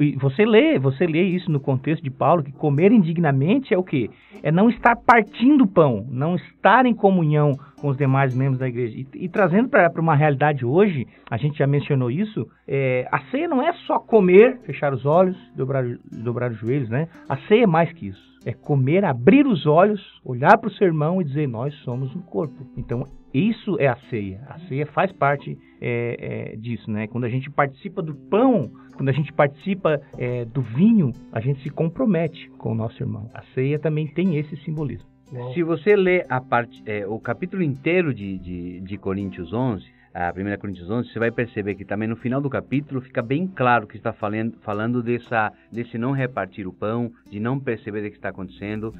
e 0.00 0.16
você 0.16 0.44
lê, 0.44 0.78
você 0.78 1.06
lê 1.06 1.22
isso 1.22 1.50
no 1.50 1.58
contexto 1.58 2.02
de 2.02 2.10
Paulo 2.10 2.42
que 2.42 2.52
comer 2.52 2.92
indignamente 2.92 3.72
é 3.72 3.78
o 3.78 3.82
que? 3.82 4.10
É 4.42 4.52
não 4.52 4.68
estar 4.68 4.94
partindo 4.96 5.66
pão, 5.66 6.06
não 6.10 6.36
estar 6.36 6.84
em 6.84 6.94
comunhão 6.94 7.52
com 7.80 7.88
os 7.88 7.96
demais 7.96 8.34
membros 8.34 8.58
da 8.58 8.68
igreja. 8.68 8.96
E, 8.96 9.24
e 9.24 9.28
trazendo 9.28 9.68
para 9.68 9.90
uma 10.00 10.14
realidade 10.14 10.64
hoje, 10.66 11.06
a 11.30 11.36
gente 11.36 11.58
já 11.58 11.66
mencionou 11.66 12.10
isso, 12.10 12.46
é, 12.68 13.08
a 13.10 13.20
ceia 13.30 13.48
não 13.48 13.62
é 13.62 13.72
só 13.86 13.98
comer, 13.98 14.60
fechar 14.66 14.92
os 14.92 15.06
olhos, 15.06 15.36
dobrar, 15.56 15.84
dobrar 16.12 16.50
os 16.50 16.58
joelhos, 16.58 16.90
né? 16.90 17.08
A 17.28 17.36
ceia 17.48 17.64
é 17.64 17.66
mais 17.66 17.92
que 17.92 18.08
isso 18.08 18.33
é 18.44 18.52
comer, 18.52 19.04
abrir 19.04 19.46
os 19.46 19.66
olhos, 19.66 20.00
olhar 20.24 20.58
para 20.58 20.68
o 20.68 20.72
sermão 20.74 21.20
e 21.20 21.24
dizer: 21.24 21.48
Nós 21.48 21.74
somos 21.76 22.14
um 22.14 22.20
corpo. 22.20 22.66
Então, 22.76 23.06
isso 23.32 23.76
é 23.80 23.88
a 23.88 23.96
ceia. 24.10 24.42
A 24.48 24.58
ceia 24.60 24.86
faz 24.86 25.10
parte 25.12 25.58
é, 25.80 26.52
é, 26.52 26.56
disso, 26.56 26.90
né? 26.90 27.06
Quando 27.06 27.24
a 27.24 27.28
gente 27.28 27.50
participa 27.50 28.02
do 28.02 28.14
pão, 28.14 28.70
quando 28.96 29.08
a 29.08 29.12
gente 29.12 29.32
participa 29.32 30.00
é, 30.18 30.44
do 30.44 30.62
vinho, 30.62 31.10
a 31.32 31.40
gente 31.40 31.62
se 31.62 31.70
compromete 31.70 32.48
com 32.58 32.72
o 32.72 32.74
nosso 32.74 33.02
irmão. 33.02 33.28
A 33.34 33.42
ceia 33.54 33.78
também 33.78 34.06
tem 34.06 34.36
esse 34.36 34.56
simbolismo. 34.58 35.14
Se 35.52 35.62
você 35.64 35.96
lê 35.96 36.24
a 36.28 36.40
parte, 36.40 36.80
é, 36.86 37.06
o 37.06 37.18
capítulo 37.18 37.62
inteiro 37.62 38.14
de, 38.14 38.38
de, 38.38 38.80
de 38.80 38.98
Coríntios 38.98 39.52
11, 39.52 39.84
a 40.14 40.30
1 40.30 40.58
Coríntios 40.60 40.88
11, 40.88 41.12
você 41.12 41.18
vai 41.18 41.32
perceber 41.32 41.74
que 41.74 41.84
também 41.84 42.08
no 42.08 42.14
final 42.14 42.40
do 42.40 42.48
capítulo 42.48 43.00
fica 43.00 43.20
bem 43.20 43.48
claro 43.48 43.84
que 43.84 43.96
está 43.96 44.12
falando, 44.12 44.56
falando 44.62 45.02
dessa, 45.02 45.52
desse 45.72 45.98
não 45.98 46.12
repartir 46.12 46.68
o 46.68 46.72
pão, 46.72 47.10
de 47.28 47.40
não 47.40 47.58
perceber 47.58 48.06
o 48.06 48.10
que 48.10 48.16
está 48.16 48.28
acontecendo. 48.28 48.94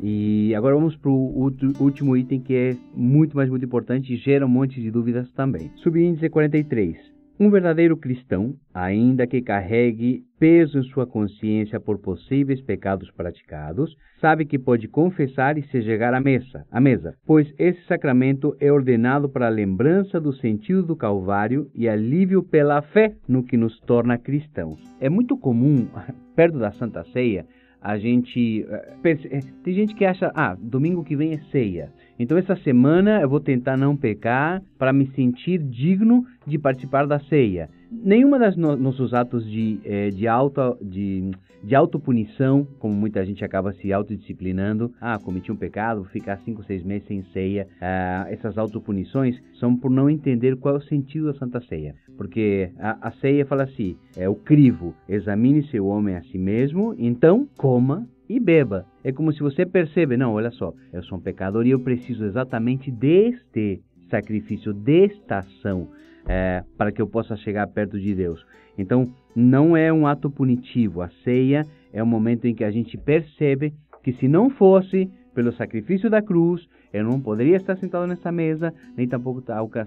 E 0.00 0.54
agora 0.54 0.76
vamos 0.76 0.94
para 0.94 1.10
o 1.10 1.50
último 1.80 2.16
item 2.16 2.40
que 2.40 2.54
é 2.54 2.76
muito, 2.94 3.36
mais 3.36 3.50
muito 3.50 3.64
importante 3.64 4.14
e 4.14 4.16
gera 4.16 4.46
um 4.46 4.48
monte 4.48 4.80
de 4.80 4.88
dúvidas 4.88 5.28
também. 5.32 5.72
Subíndice 5.74 6.30
43. 6.30 7.15
Um 7.38 7.50
verdadeiro 7.50 7.98
cristão, 7.98 8.54
ainda 8.72 9.26
que 9.26 9.42
carregue 9.42 10.24
peso 10.38 10.78
em 10.78 10.82
sua 10.84 11.06
consciência 11.06 11.78
por 11.78 11.98
possíveis 11.98 12.62
pecados 12.62 13.10
praticados, 13.10 13.94
sabe 14.18 14.46
que 14.46 14.58
pode 14.58 14.88
confessar 14.88 15.58
e 15.58 15.62
se 15.64 15.82
chegar 15.82 16.14
à 16.14 16.20
mesa, 16.20 16.64
à 16.72 16.80
mesa, 16.80 17.14
pois 17.26 17.52
esse 17.58 17.84
sacramento 17.84 18.56
é 18.58 18.72
ordenado 18.72 19.28
para 19.28 19.48
a 19.48 19.50
lembrança 19.50 20.18
do 20.18 20.32
sentido 20.32 20.82
do 20.82 20.96
Calvário 20.96 21.70
e 21.74 21.86
alívio 21.86 22.42
pela 22.42 22.80
fé 22.80 23.14
no 23.28 23.42
que 23.42 23.58
nos 23.58 23.78
torna 23.80 24.16
cristãos. 24.16 24.80
É 24.98 25.10
muito 25.10 25.36
comum, 25.36 25.86
perto 26.34 26.58
da 26.58 26.72
Santa 26.72 27.04
Ceia, 27.04 27.44
a 27.80 27.98
gente. 27.98 28.66
Eh, 28.68 29.18
eh, 29.30 29.40
tem 29.62 29.74
gente 29.74 29.94
que 29.94 30.04
acha, 30.04 30.32
ah, 30.34 30.56
domingo 30.60 31.04
que 31.04 31.16
vem 31.16 31.32
é 31.32 31.40
ceia. 31.50 31.92
Então, 32.18 32.38
essa 32.38 32.56
semana 32.56 33.20
eu 33.20 33.28
vou 33.28 33.40
tentar 33.40 33.76
não 33.76 33.96
pecar 33.96 34.62
para 34.78 34.92
me 34.92 35.06
sentir 35.08 35.58
digno 35.58 36.24
de 36.46 36.58
participar 36.58 37.06
da 37.06 37.18
ceia. 37.20 37.68
Nenhuma 37.90 38.38
das 38.38 38.56
no, 38.56 38.76
nossos 38.76 39.14
atos 39.14 39.48
de, 39.48 39.78
eh, 39.84 40.10
de, 40.10 40.26
auto, 40.26 40.76
de, 40.82 41.30
de 41.62 41.74
autopunição, 41.74 42.66
como 42.78 42.94
muita 42.94 43.24
gente 43.24 43.44
acaba 43.44 43.72
se 43.72 43.92
autodisciplinando, 43.92 44.92
ah, 45.00 45.18
cometi 45.18 45.52
um 45.52 45.56
pecado, 45.56 46.02
vou 46.02 46.10
ficar 46.10 46.38
cinco, 46.38 46.64
seis 46.64 46.82
meses 46.82 47.06
sem 47.06 47.22
ceia. 47.32 47.68
Ah, 47.80 48.26
essas 48.30 48.58
autopunições 48.58 49.40
são 49.60 49.76
por 49.76 49.90
não 49.90 50.10
entender 50.10 50.56
qual 50.56 50.76
é 50.76 50.78
o 50.78 50.82
sentido 50.82 51.32
da 51.32 51.38
Santa 51.38 51.60
Ceia. 51.60 51.94
Porque 52.16 52.70
a, 52.78 53.08
a 53.08 53.10
ceia 53.12 53.44
fala 53.46 53.64
assim: 53.64 53.96
é 54.16 54.28
o 54.28 54.34
crivo, 54.34 54.94
examine 55.08 55.66
seu 55.68 55.86
homem 55.86 56.16
a 56.16 56.22
si 56.22 56.38
mesmo, 56.38 56.94
então 56.98 57.48
coma 57.56 58.08
e 58.28 58.40
beba. 58.40 58.86
É 59.04 59.12
como 59.12 59.32
se 59.32 59.40
você 59.40 59.64
percebe, 59.64 60.16
não, 60.16 60.34
olha 60.34 60.50
só, 60.50 60.72
eu 60.92 61.02
sou 61.02 61.18
um 61.18 61.20
pecador 61.20 61.66
e 61.66 61.70
eu 61.70 61.80
preciso 61.80 62.24
exatamente 62.24 62.90
deste 62.90 63.80
sacrifício, 64.10 64.72
desta 64.72 65.38
ação, 65.38 65.88
é, 66.28 66.64
para 66.76 66.90
que 66.90 67.00
eu 67.00 67.06
possa 67.06 67.36
chegar 67.36 67.66
perto 67.68 67.98
de 67.98 68.14
Deus. 68.14 68.44
Então, 68.78 69.12
não 69.34 69.76
é 69.76 69.92
um 69.92 70.06
ato 70.06 70.30
punitivo. 70.30 71.00
A 71.02 71.08
ceia 71.24 71.64
é 71.92 72.02
um 72.02 72.06
momento 72.06 72.46
em 72.46 72.54
que 72.54 72.64
a 72.64 72.70
gente 72.70 72.96
percebe 72.96 73.72
que 74.02 74.12
se 74.12 74.28
não 74.28 74.50
fosse 74.50 75.10
pelo 75.34 75.52
sacrifício 75.52 76.08
da 76.08 76.22
cruz, 76.22 76.66
eu 76.92 77.04
não 77.04 77.20
poderia 77.20 77.56
estar 77.56 77.76
sentado 77.76 78.06
nessa 78.06 78.30
mesa, 78.32 78.72
nem 78.96 79.06
tampouco 79.06 79.42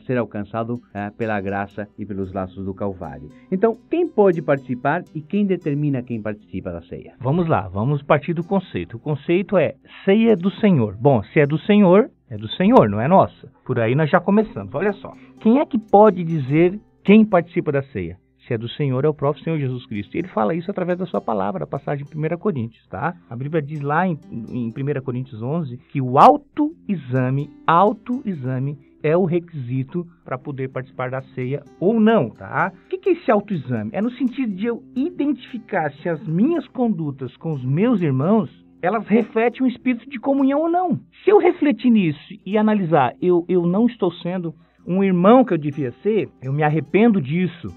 ser 0.05 0.17
alcançado 0.17 0.81
eh, 0.93 1.11
pela 1.17 1.39
graça 1.41 1.87
e 1.97 2.05
pelos 2.05 2.33
laços 2.33 2.63
do 2.65 2.73
Calvário. 2.73 3.29
Então, 3.51 3.77
quem 3.89 4.07
pode 4.07 4.41
participar 4.41 5.03
e 5.13 5.21
quem 5.21 5.45
determina 5.45 6.03
quem 6.03 6.21
participa 6.21 6.71
da 6.71 6.81
ceia? 6.81 7.13
Vamos 7.19 7.47
lá, 7.47 7.67
vamos 7.67 8.01
partir 8.03 8.33
do 8.33 8.43
conceito. 8.43 8.97
O 8.97 8.99
conceito 8.99 9.57
é 9.57 9.75
ceia 10.05 10.35
do 10.35 10.51
Senhor. 10.51 10.95
Bom, 10.99 11.23
se 11.23 11.39
é 11.39 11.45
do 11.45 11.57
Senhor, 11.59 12.09
é 12.29 12.37
do 12.37 12.47
Senhor, 12.49 12.89
não 12.89 13.01
é 13.01 13.07
nossa. 13.07 13.51
Por 13.65 13.79
aí 13.79 13.95
nós 13.95 14.09
já 14.09 14.19
começamos. 14.19 14.73
Olha 14.75 14.93
só. 14.93 15.13
Quem 15.39 15.59
é 15.59 15.65
que 15.65 15.79
pode 15.79 16.23
dizer 16.23 16.79
quem 17.03 17.25
participa 17.25 17.71
da 17.71 17.81
ceia? 17.81 18.17
Se 18.49 18.55
é 18.55 18.57
do 18.57 18.67
Senhor, 18.69 19.05
é 19.05 19.07
o 19.07 19.13
próprio 19.13 19.43
Senhor 19.43 19.59
Jesus 19.59 19.85
Cristo. 19.85 20.17
Ele 20.17 20.27
fala 20.27 20.55
isso 20.55 20.71
através 20.71 20.97
da 20.97 21.05
sua 21.05 21.21
palavra, 21.21 21.65
a 21.65 21.67
passagem 21.67 22.03
em 22.03 22.33
1 22.33 22.37
Coríntios, 22.39 22.83
tá? 22.87 23.15
A 23.29 23.35
Bíblia 23.35 23.61
diz 23.61 23.79
lá 23.79 24.07
em, 24.07 24.17
em 24.31 24.69
1 24.69 25.01
Coríntios 25.03 25.39
11 25.39 25.77
que 25.91 26.01
o 26.01 26.17
autoexame, 26.17 27.51
autoexame 27.67 28.75
é 29.03 29.15
o 29.15 29.23
requisito 29.23 30.05
para 30.25 30.37
poder 30.37 30.69
participar 30.69 31.11
da 31.11 31.21
ceia 31.21 31.63
ou 31.79 31.99
não, 31.99 32.31
tá? 32.31 32.73
O 32.87 32.89
que 32.89 33.09
é 33.09 33.13
esse 33.13 33.29
autoexame? 33.29 33.91
É 33.93 34.01
no 34.01 34.11
sentido 34.11 34.51
de 34.55 34.65
eu 34.65 34.83
identificar 34.95 35.91
se 35.93 36.09
as 36.09 36.25
minhas 36.27 36.67
condutas 36.69 37.37
com 37.37 37.53
os 37.53 37.63
meus 37.63 38.01
irmãos 38.01 38.49
elas 38.81 39.05
refletem 39.07 39.61
um 39.61 39.67
espírito 39.67 40.09
de 40.09 40.17
comunhão 40.17 40.61
ou 40.61 40.69
não. 40.69 40.99
Se 41.23 41.29
eu 41.29 41.37
refletir 41.37 41.91
nisso 41.91 42.33
e 42.45 42.57
analisar, 42.57 43.13
eu, 43.21 43.45
eu 43.47 43.67
não 43.67 43.85
estou 43.85 44.11
sendo 44.11 44.55
um 44.87 45.03
irmão 45.03 45.43
que 45.43 45.53
eu 45.53 45.57
devia 45.57 45.91
ser, 46.01 46.29
eu 46.41 46.51
me 46.51 46.63
arrependo 46.63 47.21
disso, 47.21 47.67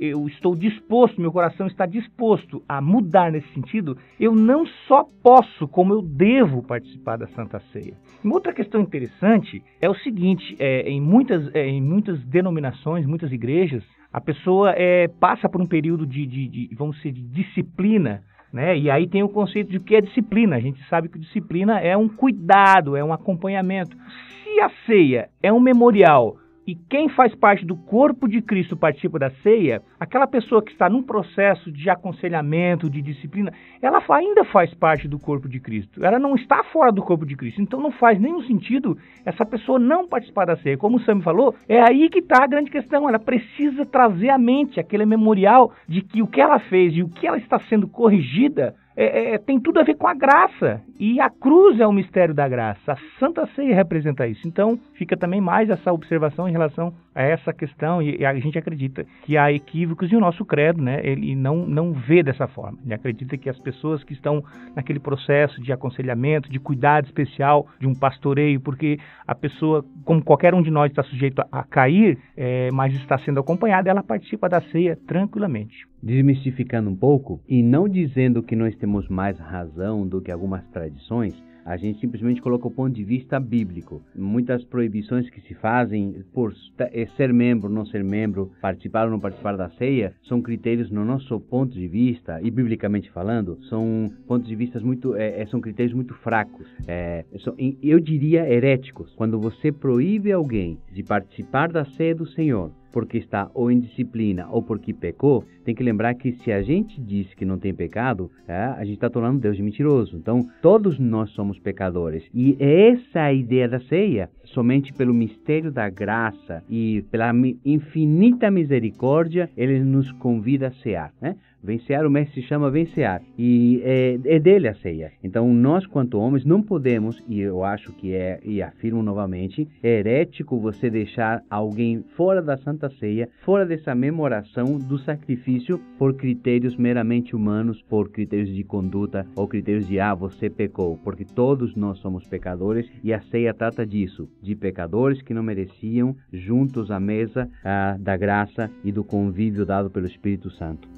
eu 0.00 0.26
estou 0.26 0.54
disposto, 0.54 1.20
meu 1.20 1.32
coração 1.32 1.66
está 1.66 1.86
disposto 1.86 2.62
a 2.68 2.80
mudar 2.80 3.32
nesse 3.32 3.48
sentido, 3.54 3.96
eu 4.20 4.34
não 4.34 4.66
só 4.86 5.04
posso, 5.22 5.66
como 5.68 5.94
eu 5.94 6.02
devo 6.02 6.62
participar 6.62 7.16
da 7.16 7.26
Santa 7.28 7.60
Ceia. 7.72 7.94
Uma 8.22 8.34
outra 8.34 8.52
questão 8.52 8.80
interessante 8.80 9.62
é 9.80 9.88
o 9.88 9.94
seguinte: 9.94 10.54
é, 10.58 10.88
em, 10.88 11.00
muitas, 11.00 11.54
é, 11.54 11.66
em 11.66 11.80
muitas 11.80 12.22
denominações, 12.24 13.06
muitas 13.06 13.32
igrejas, 13.32 13.82
a 14.12 14.20
pessoa 14.20 14.74
é, 14.76 15.08
passa 15.08 15.48
por 15.48 15.60
um 15.60 15.66
período 15.66 16.06
de, 16.06 16.26
de, 16.26 16.48
de, 16.48 16.74
vamos 16.74 16.96
dizer, 16.96 17.12
de 17.12 17.22
disciplina. 17.22 18.22
Né? 18.52 18.78
E 18.78 18.90
aí 18.90 19.08
tem 19.08 19.22
o 19.22 19.28
conceito 19.30 19.70
de 19.70 19.78
o 19.78 19.80
que 19.80 19.96
é 19.96 20.00
disciplina. 20.02 20.56
A 20.56 20.60
gente 20.60 20.78
sabe 20.88 21.08
que 21.08 21.18
disciplina 21.18 21.80
é 21.80 21.96
um 21.96 22.06
cuidado, 22.08 22.94
é 22.94 23.02
um 23.02 23.12
acompanhamento. 23.12 23.96
Se 24.44 24.60
a 24.60 24.70
ceia 24.84 25.30
é 25.42 25.50
um 25.50 25.60
memorial 25.60 26.36
e 26.66 26.76
quem 26.76 27.08
faz 27.08 27.34
parte 27.34 27.64
do 27.66 27.76
corpo 27.76 28.28
de 28.28 28.40
Cristo 28.40 28.76
participa 28.76 29.18
da 29.18 29.30
ceia, 29.42 29.82
aquela 29.98 30.26
pessoa 30.26 30.62
que 30.62 30.70
está 30.70 30.88
num 30.88 31.02
processo 31.02 31.72
de 31.72 31.90
aconselhamento, 31.90 32.88
de 32.88 33.02
disciplina, 33.02 33.52
ela 33.80 34.02
ainda 34.10 34.44
faz 34.44 34.72
parte 34.74 35.08
do 35.08 35.18
corpo 35.18 35.48
de 35.48 35.58
Cristo. 35.58 36.04
Ela 36.04 36.18
não 36.18 36.36
está 36.36 36.62
fora 36.64 36.92
do 36.92 37.02
corpo 37.02 37.26
de 37.26 37.34
Cristo. 37.34 37.60
Então 37.60 37.80
não 37.80 37.90
faz 37.90 38.20
nenhum 38.20 38.42
sentido 38.42 38.96
essa 39.24 39.44
pessoa 39.44 39.78
não 39.78 40.06
participar 40.06 40.46
da 40.46 40.56
ceia. 40.56 40.78
Como 40.78 40.98
o 40.98 41.00
Sam 41.00 41.20
falou, 41.20 41.54
é 41.68 41.80
aí 41.80 42.08
que 42.08 42.20
está 42.20 42.44
a 42.44 42.46
grande 42.46 42.70
questão. 42.70 43.08
Ela 43.08 43.18
precisa 43.18 43.84
trazer 43.84 44.30
à 44.30 44.38
mente 44.38 44.78
aquele 44.78 45.04
memorial 45.04 45.72
de 45.88 46.00
que 46.02 46.22
o 46.22 46.26
que 46.26 46.40
ela 46.40 46.60
fez 46.60 46.94
e 46.94 47.02
o 47.02 47.08
que 47.08 47.26
ela 47.26 47.38
está 47.38 47.58
sendo 47.68 47.88
corrigida 47.88 48.74
é, 48.96 49.34
é, 49.34 49.38
tem 49.38 49.58
tudo 49.60 49.80
a 49.80 49.82
ver 49.82 49.94
com 49.96 50.06
a 50.06 50.14
graça. 50.14 50.80
E 50.98 51.20
a 51.20 51.30
cruz 51.30 51.80
é 51.80 51.86
o 51.86 51.92
mistério 51.92 52.34
da 52.34 52.48
graça. 52.48 52.92
A 52.92 52.96
Santa 53.18 53.46
Ceia 53.54 53.74
representa 53.74 54.26
isso. 54.26 54.46
Então, 54.46 54.78
fica 54.94 55.16
também 55.16 55.40
mais 55.40 55.70
essa 55.70 55.92
observação 55.92 56.48
em 56.48 56.52
relação 56.52 56.92
a 57.14 57.22
essa 57.22 57.52
questão. 57.52 58.02
E, 58.02 58.20
e 58.20 58.24
a 58.24 58.34
gente 58.34 58.58
acredita 58.58 59.04
que 59.22 59.36
há 59.36 59.52
equívocos 59.52 60.10
e 60.12 60.16
o 60.16 60.20
nosso 60.20 60.44
credo, 60.44 60.82
né, 60.82 61.00
ele 61.02 61.34
não, 61.34 61.66
não 61.66 61.92
vê 61.92 62.22
dessa 62.22 62.46
forma. 62.46 62.78
Ele 62.84 62.94
acredita 62.94 63.36
que 63.36 63.48
as 63.48 63.58
pessoas 63.58 64.04
que 64.04 64.12
estão 64.12 64.42
naquele 64.74 65.00
processo 65.00 65.60
de 65.60 65.72
aconselhamento, 65.72 66.50
de 66.50 66.58
cuidado 66.58 67.06
especial, 67.06 67.66
de 67.80 67.86
um 67.86 67.94
pastoreio, 67.94 68.60
porque 68.60 68.98
a 69.26 69.34
pessoa, 69.34 69.84
como 70.04 70.22
qualquer 70.22 70.54
um 70.54 70.62
de 70.62 70.70
nós, 70.70 70.90
está 70.90 71.02
sujeito 71.02 71.40
a, 71.40 71.46
a 71.50 71.64
cair, 71.64 72.18
é, 72.36 72.70
mas 72.72 72.94
está 72.94 73.18
sendo 73.18 73.40
acompanhada, 73.40 73.90
ela 73.90 74.02
participa 74.02 74.48
da 74.48 74.60
ceia 74.60 74.98
tranquilamente 75.06 75.91
desmistificando 76.02 76.90
um 76.90 76.96
pouco 76.96 77.40
e 77.48 77.62
não 77.62 77.88
dizendo 77.88 78.42
que 78.42 78.56
nós 78.56 78.74
temos 78.76 79.08
mais 79.08 79.38
razão 79.38 80.06
do 80.06 80.20
que 80.20 80.30
algumas 80.30 80.66
tradições, 80.68 81.34
a 81.64 81.76
gente 81.76 82.00
simplesmente 82.00 82.42
coloca 82.42 82.66
o 82.66 82.70
ponto 82.70 82.92
de 82.92 83.04
vista 83.04 83.38
bíblico. 83.38 84.02
Muitas 84.14 84.64
proibições 84.64 85.30
que 85.30 85.40
se 85.42 85.54
fazem 85.54 86.24
por 86.32 86.52
é, 86.78 87.06
ser 87.16 87.32
membro, 87.32 87.68
não 87.68 87.86
ser 87.86 88.02
membro, 88.02 88.50
participar 88.60 89.04
ou 89.04 89.10
não 89.10 89.20
participar 89.20 89.56
da 89.56 89.70
ceia, 89.70 90.12
são 90.24 90.42
critérios 90.42 90.90
no 90.90 91.04
nosso 91.04 91.38
ponto 91.38 91.72
de 91.72 91.86
vista 91.86 92.40
e 92.42 92.50
biblicamente 92.50 93.10
falando, 93.10 93.58
são 93.68 94.10
pontos 94.26 94.48
de 94.48 94.56
vista 94.56 94.80
muito, 94.80 95.14
é, 95.14 95.46
são 95.46 95.60
critérios 95.60 95.94
muito 95.94 96.14
fracos. 96.14 96.66
É, 96.88 97.24
são, 97.38 97.54
eu 97.82 98.00
diria 98.00 98.48
heréticos. 98.48 99.14
Quando 99.14 99.38
você 99.40 99.70
proíbe 99.70 100.32
alguém 100.32 100.78
de 100.92 101.02
participar 101.02 101.70
da 101.70 101.84
ceia 101.84 102.14
do 102.14 102.26
Senhor 102.26 102.72
porque 102.92 103.18
está 103.18 103.50
ou 103.54 103.70
em 103.70 103.80
disciplina 103.80 104.46
ou 104.50 104.62
porque 104.62 104.92
pecou, 104.92 105.44
tem 105.64 105.74
que 105.74 105.82
lembrar 105.82 106.14
que 106.14 106.32
se 106.32 106.52
a 106.52 106.62
gente 106.62 107.00
diz 107.00 107.32
que 107.34 107.44
não 107.44 107.58
tem 107.58 107.74
pecado, 107.74 108.30
é, 108.46 108.54
a 108.54 108.84
gente 108.84 108.94
está 108.94 109.08
tornando 109.08 109.40
Deus 109.40 109.56
de 109.56 109.62
mentiroso. 109.62 110.16
Então, 110.16 110.46
todos 110.60 110.98
nós 110.98 111.30
somos 111.30 111.58
pecadores. 111.58 112.24
E 112.34 112.56
essa 112.60 113.20
é 113.20 113.22
a 113.22 113.32
ideia 113.32 113.68
da 113.68 113.80
ceia. 113.80 114.30
Somente 114.44 114.92
pelo 114.92 115.14
mistério 115.14 115.72
da 115.72 115.88
graça 115.88 116.62
e 116.68 117.04
pela 117.10 117.32
infinita 117.64 118.50
misericórdia, 118.50 119.48
ele 119.56 119.80
nos 119.80 120.10
convida 120.12 120.68
a 120.68 120.72
cear. 120.72 121.12
Né? 121.20 121.36
Vencear, 121.62 122.06
o 122.06 122.10
mestre 122.10 122.42
se 122.42 122.48
chama 122.48 122.70
vencear. 122.70 123.22
E 123.38 123.80
é, 123.84 124.18
é 124.24 124.38
dele 124.38 124.68
a 124.68 124.74
ceia. 124.74 125.12
Então, 125.22 125.52
nós, 125.52 125.86
quanto 125.86 126.18
homens, 126.18 126.44
não 126.44 126.62
podemos, 126.62 127.22
e 127.28 127.40
eu 127.40 127.62
acho 127.62 127.92
que 127.92 128.14
é, 128.14 128.40
e 128.44 128.60
afirmo 128.60 129.02
novamente, 129.02 129.68
é 129.82 129.98
herético 129.98 130.58
você 130.58 130.90
deixar 130.90 131.42
alguém 131.48 132.04
fora 132.16 132.42
da 132.42 132.56
Santa 132.56 132.90
Ceia, 132.90 133.28
fora 133.44 133.64
dessa 133.64 133.94
memoração 133.94 134.76
do 134.78 134.98
sacrifício 134.98 135.80
por 135.98 136.14
critérios 136.14 136.76
meramente 136.76 137.36
humanos, 137.36 137.80
por 137.82 138.10
critérios 138.10 138.54
de 138.54 138.64
conduta 138.64 139.26
ou 139.36 139.46
critérios 139.46 139.86
de, 139.86 140.00
ah, 140.00 140.14
você 140.14 140.50
pecou. 140.50 140.98
Porque 141.04 141.24
todos 141.24 141.76
nós 141.76 141.98
somos 141.98 142.26
pecadores 142.26 142.90
e 143.04 143.12
a 143.12 143.20
ceia 143.20 143.54
trata 143.54 143.86
disso, 143.86 144.28
de 144.42 144.56
pecadores 144.56 145.22
que 145.22 145.34
não 145.34 145.42
mereciam 145.42 146.16
juntos 146.32 146.90
à 146.90 146.98
mesa 146.98 147.48
ah, 147.64 147.96
da 147.98 148.16
graça 148.16 148.70
e 148.84 148.90
do 148.90 149.04
convívio 149.04 149.64
dado 149.64 149.90
pelo 149.90 150.06
Espírito 150.06 150.50
Santo. 150.50 150.88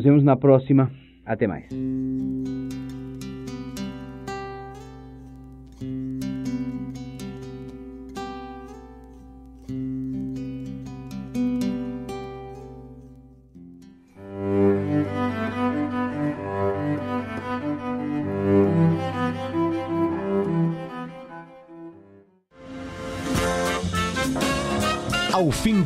Nos 0.00 0.04
vemos 0.06 0.24
na 0.24 0.34
próxima. 0.34 0.90
Até 1.26 1.46
mais. 1.46 1.66